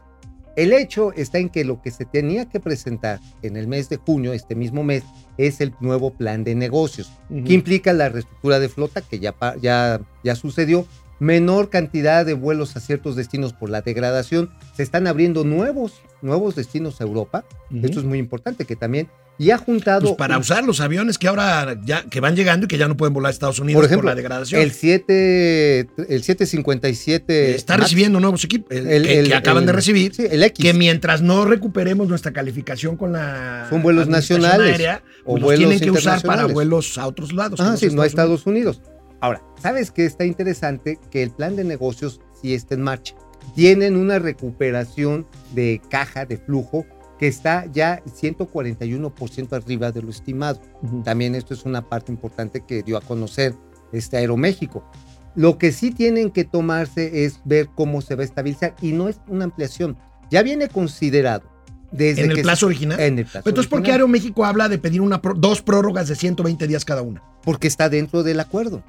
[0.56, 3.98] El hecho está en que lo que se tenía que presentar en el mes de
[3.98, 5.04] junio, este mismo mes,
[5.36, 10.00] es el nuevo plan de negocios, que implica la reestructura de flota que ya, ya,
[10.24, 10.86] ya sucedió,
[11.18, 16.54] menor cantidad de vuelos a ciertos destinos por la degradación, se están abriendo nuevos, nuevos
[16.56, 17.44] destinos a Europa,
[17.82, 19.08] esto es muy importante, que también,
[19.38, 20.00] y ha juntado...
[20.00, 22.96] Pues para usar los aviones que ahora ya que van llegando y que ya no
[22.96, 24.62] pueden volar a Estados Unidos Por por, ejemplo, la degradación.
[24.62, 27.54] El 7, el 757.
[27.54, 30.14] está recibiendo nuevos equipos el- el- que, el- que acaban de recibir.
[30.14, 30.64] Sí, el X.
[30.64, 35.42] Que mientras no recuperemos nuestra calificación con la Son vuelos nacionales aérea, o pues los
[35.42, 37.60] vuelos tienen que usar para vuelos a otros lados.
[37.60, 38.80] Ah, sí, no a Estados Unidos.
[39.26, 41.00] Ahora, ¿sabes qué está interesante?
[41.10, 43.16] Que el plan de negocios sí está en marcha.
[43.56, 46.86] Tienen una recuperación de caja, de flujo,
[47.18, 50.60] que está ya 141% arriba de lo estimado.
[50.80, 51.02] Ujú.
[51.02, 53.52] También esto es una parte importante que dio a conocer
[53.90, 54.88] este Aeroméxico.
[55.34, 59.08] Lo que sí tienen que tomarse es ver cómo se va a estabilizar y no
[59.08, 59.96] es una ampliación.
[60.30, 61.50] Ya viene considerado
[61.90, 63.00] desde En el que plazo original.
[63.00, 66.68] En el plazo entonces, ¿por qué Aeroméxico habla de pedir una dos prórrogas de 120
[66.68, 67.24] días cada una?
[67.42, 68.84] Porque está dentro del acuerdo.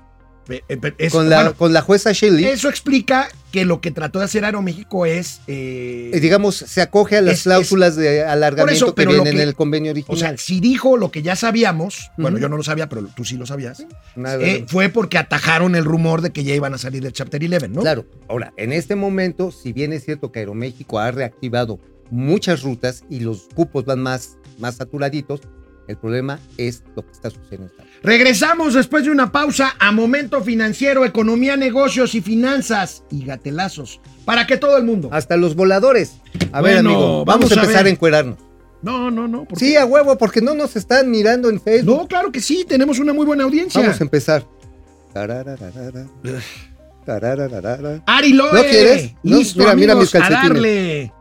[0.50, 3.92] Eh, eh, es- con, la, bueno, con la jueza Shelley, eso explica que lo que
[3.92, 5.42] trató de hacer Aeroméxico es.
[5.48, 9.48] eh, digamos, se acoge a las es- cláusulas de alargamiento eso, que vienen que- en
[9.48, 10.38] el convenio o sea, original.
[10.40, 13.46] si dijo lo que ya sabíamos, bueno, yo no lo sabía, pero tú sí lo
[13.46, 13.86] sabías,
[14.16, 17.42] Nada eh, fue porque atajaron el rumor de que ya iban a salir del Chapter
[17.44, 17.82] 11, ¿no?
[17.82, 21.80] Claro, ahora, en este momento, si bien es cierto que Aeroméxico ha reactivado
[22.10, 25.42] muchas rutas y los cupos van más, más saturaditos,
[25.88, 27.72] el problema es lo que está sucediendo.
[28.04, 34.46] Regresamos después de una pausa a Momento Financiero, Economía, Negocios y Finanzas y gatelazos para
[34.46, 35.10] que todo el mundo.
[35.12, 36.14] Hasta los voladores.
[36.52, 37.92] A ver, amigo, vamos, vamos a a empezar ver.
[37.92, 38.38] a encuerarnos.
[38.82, 39.46] No, no, no.
[39.46, 41.98] ¿por Sí, a huevo, porque no nos están mirando en Facebook.
[41.98, 43.82] No, claro que sí, tenemos una muy buena audiencia.
[43.82, 44.46] Vamos a empezar.
[48.06, 48.54] Ari Loe.
[48.54, 49.14] ¿No quieres?
[49.24, 50.50] No, Listo, mira, mira mis a calcetines.
[50.54, 51.14] darle.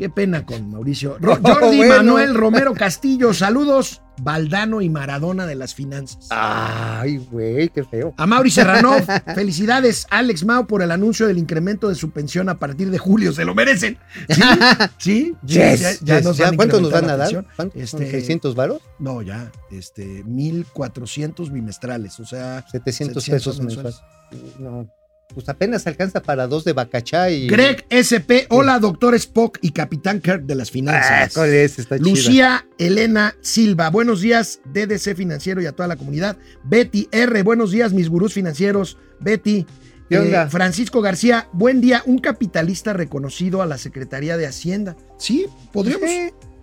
[0.00, 1.18] Qué pena con Mauricio.
[1.20, 1.96] Ro- Oh, Jordi bueno.
[1.98, 4.00] Manuel Romero Castillo, saludos.
[4.22, 6.26] Valdano y Maradona de las finanzas.
[6.30, 8.12] Ay, güey, qué feo.
[8.18, 9.02] A Mauri Serranov,
[9.34, 13.32] felicidades Alex Mau por el anuncio del incremento de su pensión a partir de julio.
[13.34, 13.98] Se lo merecen.
[14.28, 14.40] Sí,
[14.98, 15.34] sí.
[15.42, 16.00] Yes, ya, yes.
[16.02, 17.28] ya nos ¿Ya ¿Cuánto nos van a dar?
[17.28, 17.46] pensión.
[17.56, 17.86] ¿Cuánto?
[17.86, 18.80] ¿Son Este, 600 varos?
[18.98, 24.00] No, ya, este, 1400 bimestrales, o sea, 700 700 pesos mensuales.
[24.32, 24.60] mensuales.
[24.60, 24.86] No.
[25.34, 27.46] Pues apenas alcanza para dos de Bacachá y.
[27.48, 31.34] Greg SP, hola, doctor Spock y Capitán Kirk de las Ah, finanzas.
[31.34, 31.78] ¿cuál es?
[31.78, 32.08] Está chida.
[32.08, 36.36] Lucía Elena Silva, buenos días, DDC Financiero y a toda la comunidad.
[36.64, 38.98] Betty R, buenos días, mis gurús financieros.
[39.20, 39.66] Betty.
[40.08, 40.48] ¿Qué Eh, onda?
[40.48, 44.96] Francisco García, buen día, un capitalista reconocido a la Secretaría de Hacienda.
[45.18, 46.08] Sí, podríamos.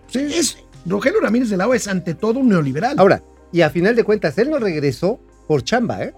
[0.09, 0.19] Sí.
[0.19, 2.95] Es, Rogelio Ramírez de la O es ante todo un neoliberal.
[2.99, 6.13] Ahora, y a final de cuentas, él no regresó por chamba, ¿eh?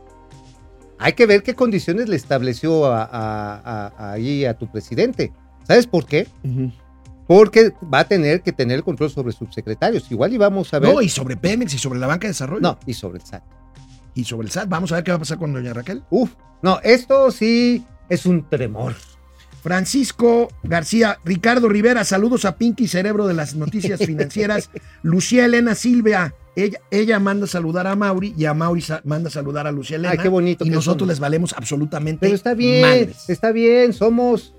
[0.99, 5.31] Hay que ver qué condiciones le estableció a, a- a- ahí a tu presidente.
[5.65, 6.27] ¿Sabes por qué?
[7.27, 10.11] Porque va a tener que tener el control sobre subsecretarios.
[10.11, 10.93] Igual y vamos a ver.
[10.93, 12.61] No, y sobre Pemex y sobre la banca de desarrollo.
[12.61, 13.43] No, y sobre el SAT.
[14.15, 14.67] Y sobre el SAT.
[14.67, 16.03] Vamos a ver qué va a pasar con doña Raquel.
[16.09, 16.31] Uf,
[16.63, 18.95] no, esto sí es un tremor.
[19.61, 24.69] Francisco García, Ricardo Rivera, saludos a Pinky Cerebro de las noticias financieras.
[25.03, 29.67] Lucía Elena Silvia, ella, ella manda saludar a Mauri y a Mauri sa- manda saludar
[29.67, 30.11] a Lucía Elena.
[30.13, 31.07] Ay, qué bonito Y nosotros somos.
[31.09, 33.29] les valemos absolutamente Pero está bien, madres.
[33.29, 34.55] está bien, somos,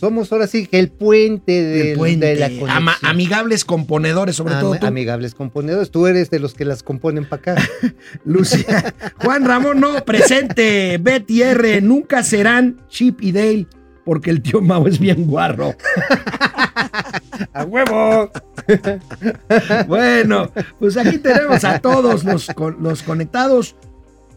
[0.00, 3.10] somos ahora sí que el puente, del- El puente, de la ama- conexión.
[3.10, 4.86] amigables componedores, sobre todo tú.
[4.86, 7.54] Amigables componedores, tú eres de los que las componen para acá.
[8.24, 8.94] Lucía.
[9.22, 10.98] Juan Ramón, no, presente.
[10.98, 13.66] Betty R, nunca serán Chip y Dale,
[14.04, 15.74] porque el tío Mao es bien guarro.
[17.52, 18.30] ¡A huevo!
[19.86, 22.48] Bueno, pues aquí tenemos a todos los,
[22.78, 23.76] los conectados.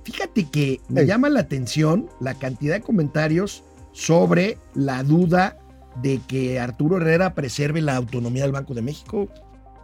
[0.03, 5.57] Fíjate que me llama la atención la cantidad de comentarios sobre la duda
[6.01, 9.29] de que Arturo Herrera preserve la autonomía del Banco de México.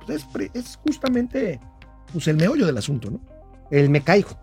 [0.06, 1.60] Pues es, justamente
[2.12, 3.22] pues, el meollo del asunto, ¿no?
[3.70, 4.38] El me caigo,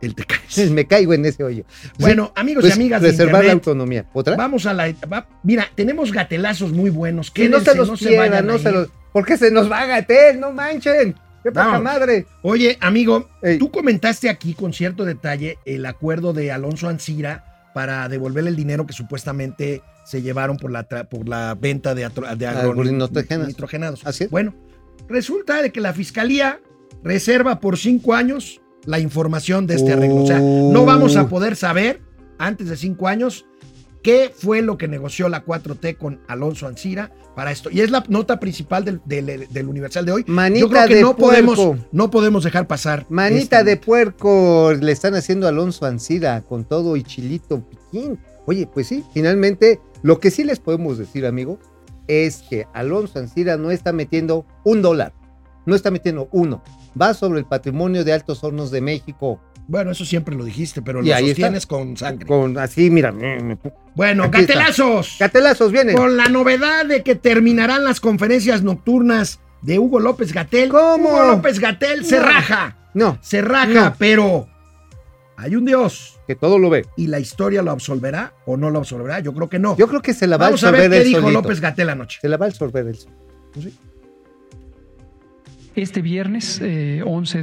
[0.00, 0.70] El te caes.
[0.70, 1.64] me caigo en ese hoyo.
[1.98, 4.06] Bueno, amigos Pues, y amigas de preservar la autonomía.
[4.12, 4.36] ¿Otra?
[4.36, 4.92] vamos a la...
[5.12, 7.30] va- mira, tenemos gatelazos muy buenos.
[7.30, 8.88] Que no se los pierdan, vayan no se los...
[9.12, 11.14] Porque se nos va a Gatel, no manchen.
[11.42, 12.26] ¡Qué poca madre!
[12.42, 13.56] Oye, amigo, Ey.
[13.58, 18.84] tú comentaste aquí con cierto detalle el acuerdo de Alonso Ancira para devolverle el dinero
[18.86, 23.48] que supuestamente se llevaron por la, por la venta de, de Agronitrogenados.
[23.48, 24.06] nitrogenados.
[24.06, 24.30] Así es.
[24.30, 24.54] Bueno,
[25.08, 26.60] resulta de que la fiscalía
[27.02, 30.22] reserva por cinco años la información de este arreglo.
[30.22, 32.00] O sea, no vamos a poder saber
[32.38, 33.46] antes de cinco años
[34.02, 37.70] qué fue lo que negoció la 4T con Alonso Ancira para esto.
[37.70, 40.24] Y es la nota principal del, del- del Universal de hoy.
[40.28, 41.84] Manita Yo creo que de no podemos, puerco.
[41.92, 43.04] no podemos dejar pasar.
[43.08, 48.18] Manita de puerco le están haciendo a Alonso Ancira con todo y chilito piquín.
[48.46, 51.58] Oye, pues sí, finalmente, lo que sí les podemos decir, amigo,
[52.06, 55.12] es que Alonso Ancira no está metiendo un dólar,
[55.66, 56.62] no está metiendo uno.
[57.00, 59.40] Va sobre el patrimonio de Altos Hornos de México.
[59.68, 61.42] Bueno, eso siempre lo dijiste, pero Y lo ahí está.
[61.42, 62.26] sostienes con sangre.
[62.26, 63.12] Con así, mira.
[63.94, 64.54] Bueno, Aquí está.
[64.54, 65.16] gatelazos.
[65.18, 65.96] Gatelazos vienen.
[65.96, 70.68] Con la novedad de que terminarán las conferencias nocturnas de Hugo López Gatel.
[70.68, 71.08] ¿Cómo?
[71.10, 72.76] Hugo López Gatel se raja.
[72.94, 73.94] No, Se raja, No.
[73.98, 74.48] pero
[75.36, 76.12] hay un Dios.
[76.26, 76.86] que todo lo ve.
[76.96, 79.20] ¿Y la historia lo absolverá o no lo absolverá?
[79.20, 79.76] Yo creo que no.
[79.76, 81.42] Yo creo que se la va Vamos a a ver absorber qué dijo solito.
[81.42, 82.18] López Gatel anoche.
[82.20, 82.96] Se la va a absorber él.
[82.96, 83.14] solo.
[85.76, 87.42] Este viernes eh, 11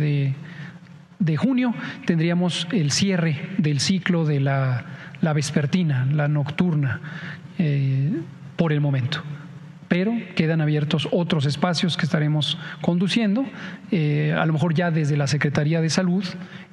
[1.20, 1.76] de, junio
[2.08, 4.86] tendríamos el cierre del ciclo de la,
[5.36, 7.00] vespertina, la nocturna,
[7.60, 8.12] eh,
[8.56, 9.22] por el momento.
[9.88, 13.46] Pero quedan abiertos otros espacios que estaremos conduciendo,
[13.92, 16.26] eh, a lo mejor ya desde la Secretaría de Salud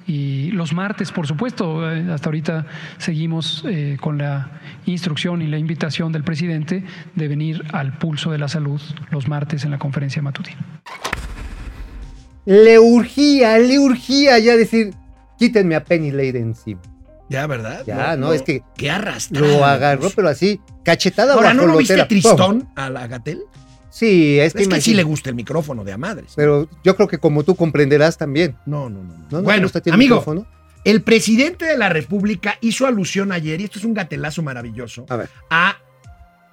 [0.07, 1.93] y los martes, por supuesto.
[1.93, 3.67] eh, hasta ahorita seguimos
[4.01, 4.49] con la
[4.87, 6.85] instrucción y la invitación del presidente
[7.15, 8.81] de venir al pulso de la salud
[9.11, 10.57] los martes en la conferencia matutina.
[12.45, 14.95] Le urgía, le urgía ya decir,
[15.39, 16.81] quítenme a Penny Lane encima.
[17.29, 17.85] Ya, ¿verdad?
[17.87, 19.47] Ya, no, es que Qué arrastrado.
[19.47, 23.43] Lo agarró, pero así, cachetada Ahora, ¿no lo viste tristón a la Gatel?
[23.89, 26.33] Sí, es que, Es que sí le gusta el micrófono de a madres.
[26.37, 28.57] Pero yo creo que como tú comprenderás también.
[28.67, 29.15] No, no, no.
[29.15, 29.19] no.
[29.19, 29.27] ¿No?
[29.31, 30.47] ¿No te bueno, gusta amigo, micrófono?
[30.85, 35.17] el presidente de la República hizo alusión ayer, y esto es un gatelazo maravilloso, A
[35.17, 35.29] ver.
[35.51, 35.77] a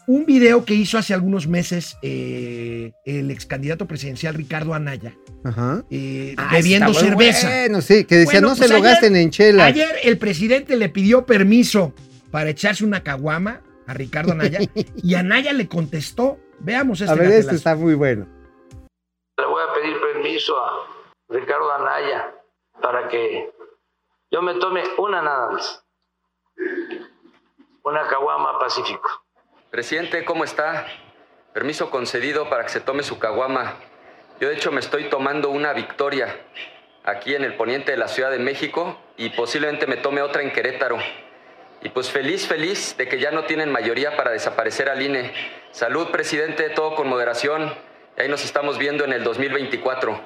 [0.08, 5.84] un video que hizo hace algunos meses eh, el ex candidato presidencial Ricardo Anaya, Ajá.
[5.92, 7.48] eh, Ah, bebiendo cerveza.
[7.48, 9.66] Bueno, sí, que decía, Bueno, no pues se lo ayer- gasten en chela.
[9.66, 11.94] Ayer el presidente le pidió permiso
[12.32, 14.60] para echarse una caguama a Ricardo Anaya
[14.96, 16.40] y Anaya le contestó.
[16.60, 18.26] Veamos este a ver, este está muy bueno.
[19.38, 20.88] Le voy a pedir permiso a
[21.30, 22.34] Ricardo Anaya
[22.82, 23.52] para que
[24.32, 25.84] yo me tome una nada más.
[27.84, 29.27] Una caguama pacífico.
[29.72, 30.88] Presidente, ¿cómo está?
[31.52, 33.76] Permiso concedido para que se tome su caguama.
[34.40, 36.34] Yo de hecho me estoy tomando una victoria
[37.04, 40.54] aquí en el poniente de la Ciudad de México y posiblemente me tome otra en
[40.54, 40.98] Querétaro.
[41.82, 45.34] Y pues feliz, feliz de que ya no tienen mayoría para desaparecer al INE.
[45.72, 47.74] Salud, presidente, todo con moderación.
[48.18, 50.18] Ahí nos estamos viendo en el 2024.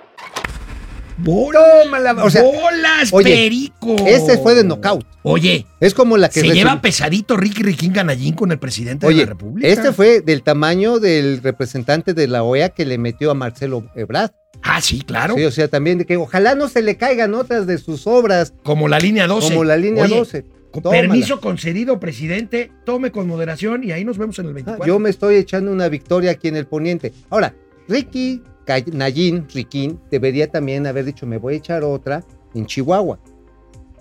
[1.24, 3.96] Bolas, Tómala, o sea, bolas, oye, perico.
[4.08, 5.06] Ese fue de knockout.
[5.24, 9.14] Oye, Es como la que se lleva pesadito Ricky Riquín Ganallín con el presidente de
[9.14, 9.68] la República.
[9.68, 14.32] este fue del tamaño del representante de la OEA que le metió a Marcelo Ebrard.
[14.64, 15.36] Ah, sí, claro.
[15.36, 18.54] Sí, o sea, también de que ojalá no se le caigan otras de sus obras,
[18.64, 19.48] Como la línea 12.
[19.50, 20.46] como la línea Oye, 12.
[20.72, 21.02] con Tómala.
[21.02, 22.72] permiso concedido, presidente.
[22.86, 24.86] Tome con moderación y ahí nos vemos en el Ah, 24.
[24.88, 27.12] Yo me estoy echando una victoria aquí en el poniente.
[27.30, 27.56] Ahora,
[27.88, 28.42] Ricky
[28.91, 33.20] Nayin, Riquín, debería también haber dicho, me voy a echar otra en Chihuahua.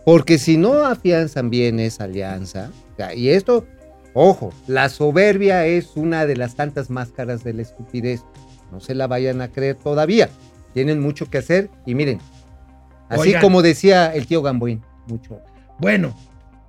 [0.05, 2.71] Porque si no afianzan bien esa alianza,
[3.15, 3.67] y esto,
[4.15, 8.23] ojo, la soberbia es una de las tantas máscaras de la estupidez.
[8.73, 10.31] No se la vayan a creer todavía.
[10.75, 12.21] Tienen mucho que hacer y miren,
[13.09, 13.43] así Oigan.
[13.43, 15.41] como decía el tío Gamboín, mucho.
[15.79, 16.15] Bueno,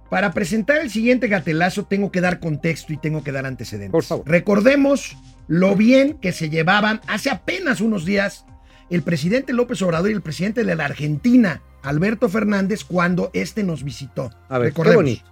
[0.09, 3.91] para presentar el siguiente gatelazo tengo que dar contexto y tengo que dar antecedentes.
[3.91, 4.27] Por favor.
[4.27, 5.15] Recordemos
[5.51, 8.45] lo bien que se llevaban hace apenas unos días
[8.89, 13.83] el presidente López Obrador y el presidente de la Argentina, Alberto Fernández, cuando este nos
[13.83, 14.31] visitó.
[14.47, 15.25] A ver, qué bonito.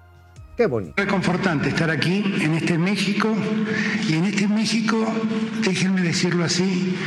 [0.58, 0.96] Qué bonito.
[0.98, 3.34] reconfortante estar aquí en este México
[4.10, 4.98] y en este México,
[5.64, 6.98] déjenme decirlo así,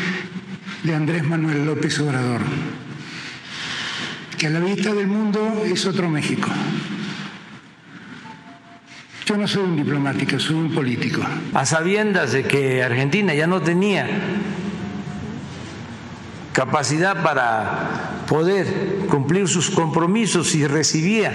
[0.82, 2.40] de Andrés Manuel López Obrador,
[4.38, 6.48] que a la vista del mundo es otro México.
[9.32, 11.22] Yo no soy un diplomático, soy un político.
[11.54, 14.06] A sabiendas de que Argentina ya no tenía
[16.52, 21.32] capacidad para poder cumplir sus compromisos y recibía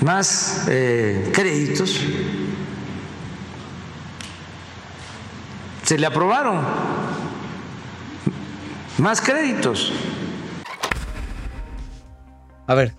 [0.00, 2.00] más eh, créditos,
[5.82, 6.60] se le aprobaron
[8.98, 9.92] más créditos.
[12.68, 12.94] A ver,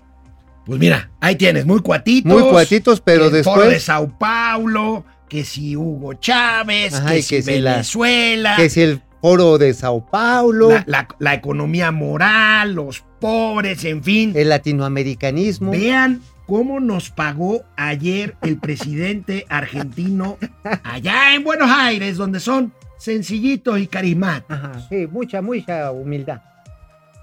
[0.66, 2.30] Pues mira, ahí tienes, muy cuatitos.
[2.32, 7.22] Muy cuatitos, pero el después- Foro de Sao Paulo, que si Hugo Chávez, Ajá, que,
[7.22, 8.56] si la- Venezuela.
[8.56, 14.02] que si el foro de Sao Paulo, la, la- la economía moral, los pobres, en
[14.02, 14.32] fin.
[14.34, 15.70] el latinoamericanismo.
[15.70, 20.36] Vean cómo nos pagó ayer el presidente argentino
[20.84, 24.56] allá en Buenos Aires, donde son sencillitos y carismáticos.
[24.56, 26.40] Ajá, sí, mucha, mucha humildad.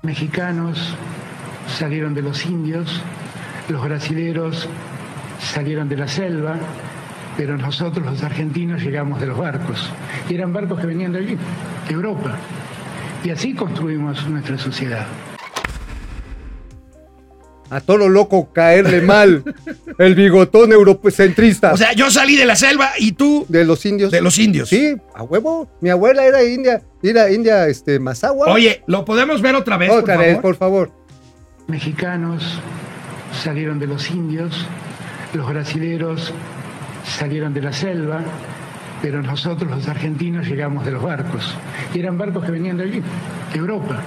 [0.02, 0.96] Mexicanos
[1.78, 3.02] salieron de los indios,
[3.70, 4.68] los brasileros
[5.40, 6.58] salieron de la selva,
[7.38, 9.90] pero nosotros los argentinos llegamos de los barcos.
[10.30, 11.38] Y eran barcos que venían de allí,
[11.88, 12.38] de Europa.
[13.24, 15.06] Y así construimos nuestra sociedad.
[17.70, 19.44] A todo lo loco caerle mal.
[19.98, 21.74] El bigotón eurocentrista.
[21.74, 24.12] O sea, yo salí de la selva y tú de los indios.
[24.12, 24.70] de los indios.
[24.70, 25.68] Sí, a huevo.
[25.82, 28.52] Mi abuela era india, era india, este, Mazahua.
[28.52, 29.90] Oye, ¿lo podemos ver otra vez?
[29.90, 30.42] Otra por vez, favor?
[30.42, 30.92] por favor.
[31.68, 32.60] Mexicanos
[33.34, 34.66] salieron de los indios,
[35.34, 36.34] los brasileros
[37.06, 38.22] salieron de la selva,
[39.02, 41.56] pero nosotros los argentinos llegamos de los barcos.
[41.94, 43.04] Y eran barcos que venían de allí,
[43.52, 44.02] de Europa.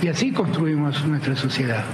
[0.00, 1.84] Y así construimos nuestra sociedad.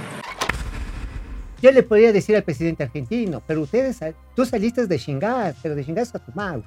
[1.61, 3.99] Yo le podría decir al presidente argentino, pero ustedes,
[4.35, 6.63] tú saliste de chingar, pero de chingar a tu madre.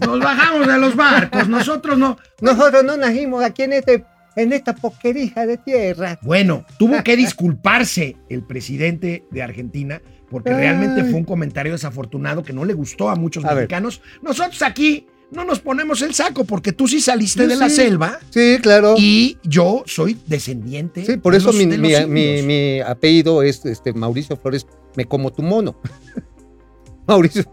[0.00, 2.18] Nos bajamos de los barcos, nosotros no.
[2.40, 4.04] Nosotros no nacimos aquí en, este,
[4.42, 6.18] en esta porquerija de tierra.
[6.22, 12.52] Bueno, tuvo que disculparse el presidente de Argentina porque realmente fue un comentario desafortunado que
[12.52, 13.56] no le gustó a muchos A ver.
[13.64, 14.00] mexicanos.
[14.22, 18.18] Nosotros aquí no nos ponemos el saco porque tú sí saliste Yo de la selva
[18.30, 18.94] Sí, claro.
[18.96, 21.04] y yo soy descendiente.
[21.04, 24.66] Sí, por de eso los- mi, de mi- mi- apellido es este, Mauricio Flores,
[24.96, 25.80] me como tu mono.
[27.06, 27.44] Mauricio.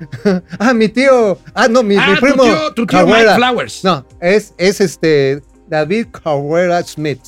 [0.58, 1.38] ah, mi tío.
[1.54, 2.42] Ah, no, mi, Ah, mi tu primo.
[2.44, 3.06] tío- tu tío.
[3.06, 3.82] Mike Flowers.
[3.84, 7.20] No, es, es este David Carrera Smith.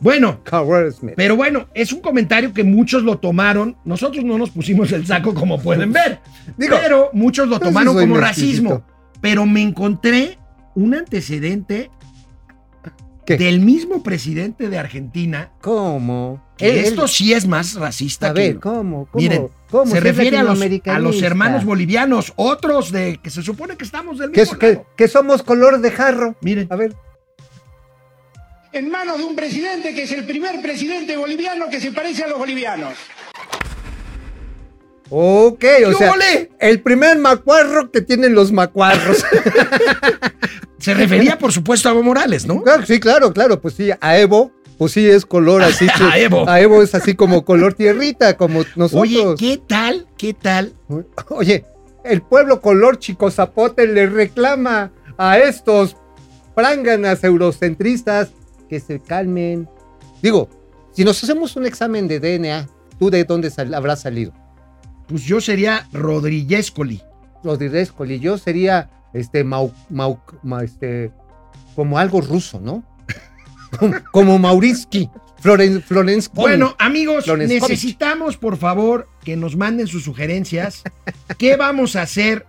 [0.00, 1.14] Bueno, Carrera Smith.
[1.16, 3.76] pero bueno, es un comentario que muchos lo tomaron.
[3.84, 6.20] Nosotros no nos pusimos el saco como pueden ver.
[6.56, 8.84] Digo, pero muchos lo tomaron como racismo.
[9.20, 10.38] Pero me encontré
[10.76, 11.90] un antecedente
[13.26, 13.36] ¿Qué?
[13.36, 15.50] del mismo presidente de Argentina.
[15.60, 16.44] ¿Cómo?
[16.56, 18.40] Que esto sí es más racista A que.
[18.40, 19.06] ver, ¿cómo?
[19.10, 19.20] ¿Cómo?
[19.20, 19.90] Miren, ¿Cómo?
[19.90, 24.18] se refiere a los, a los hermanos bolivianos, otros de que se supone que estamos
[24.18, 24.86] del mismo que- lado.
[24.96, 26.36] que somos color de jarro.
[26.40, 26.94] Miren, A ver.
[28.72, 32.28] En manos de un presidente que es el primer presidente boliviano que se parece a
[32.28, 32.94] los bolivianos.
[35.10, 36.50] Ok, o ¿Qué sea, ole?
[36.58, 39.24] el primer macuarro que tienen los macuarros.
[40.78, 42.62] se refería, por supuesto, a Evo Morales, ¿no?
[42.62, 45.86] Claro, sí, claro, claro, pues sí, a Evo, pues sí es color así.
[46.00, 46.46] A Evo.
[46.46, 49.02] A Evo es así como color tierrita, como nosotros.
[49.02, 50.06] Oye, ¿qué tal?
[50.18, 50.74] ¿Qué tal?
[51.30, 51.64] Oye,
[52.04, 55.96] el pueblo color chico zapote le reclama a estos
[56.54, 58.28] pránganas eurocentristas
[58.68, 59.68] que se calmen.
[60.22, 60.48] Digo,
[60.92, 64.32] si nos hacemos un examen de DNA, ¿tú de dónde sal- habrás salido?
[65.08, 67.02] Pues yo sería Rodríguezcoli.
[67.42, 71.12] Los de yo sería este, mau, mau- ma- este,
[71.74, 72.84] como algo ruso, ¿no?
[74.12, 75.10] como Mauriski,
[75.40, 76.40] Floren, Florensconi.
[76.42, 80.82] Bueno, amigos, necesitamos por favor que nos manden sus sugerencias.
[81.38, 82.46] ¿Qué vamos a hacer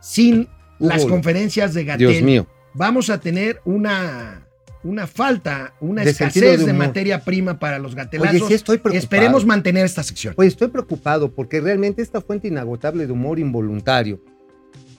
[0.00, 0.48] sin
[0.78, 2.08] las conferencias de Gatel?
[2.08, 2.46] Dios mío.
[2.74, 4.46] Vamos a tener una,
[4.82, 8.34] una falta, una De escasez de, materia prima para los gatelazos.
[8.34, 9.02] Oye, sí estoy preocupado.
[9.02, 10.34] Esperemos mantener esta sección.
[10.34, 14.20] Pues estoy preocupado porque realmente esta fuente inagotable de humor involuntario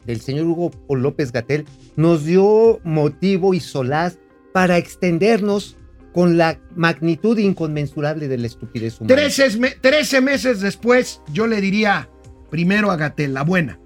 [0.06, 1.66] del señor Hugo López Gatel
[1.96, 4.18] nos dio motivo y solaz
[4.54, 5.78] para extendernos
[6.14, 9.16] con la magnitud inconmensurable de la estupidez humana.
[9.16, 12.10] Trece, me- trece meses después, yo le diría
[12.50, 13.80] primero a Gatel, la buena.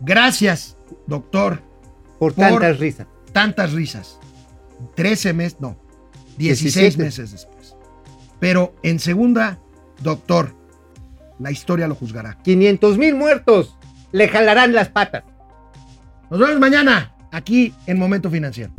[0.00, 1.62] Gracias, doctor,
[2.18, 3.06] por tantas risas.
[3.32, 4.18] tantas risas.
[4.94, 5.76] Trece meses, no,
[6.38, 7.02] 16 17.
[7.02, 7.76] meses después.
[8.40, 9.58] Pero en segunda,
[10.02, 10.54] doctor,
[11.38, 12.38] la historia lo juzgará.
[12.42, 13.76] 500 mil muertos
[14.12, 15.24] le jalarán las patas.
[16.30, 18.72] Nos vemos mañana aquí en Momento Financiero.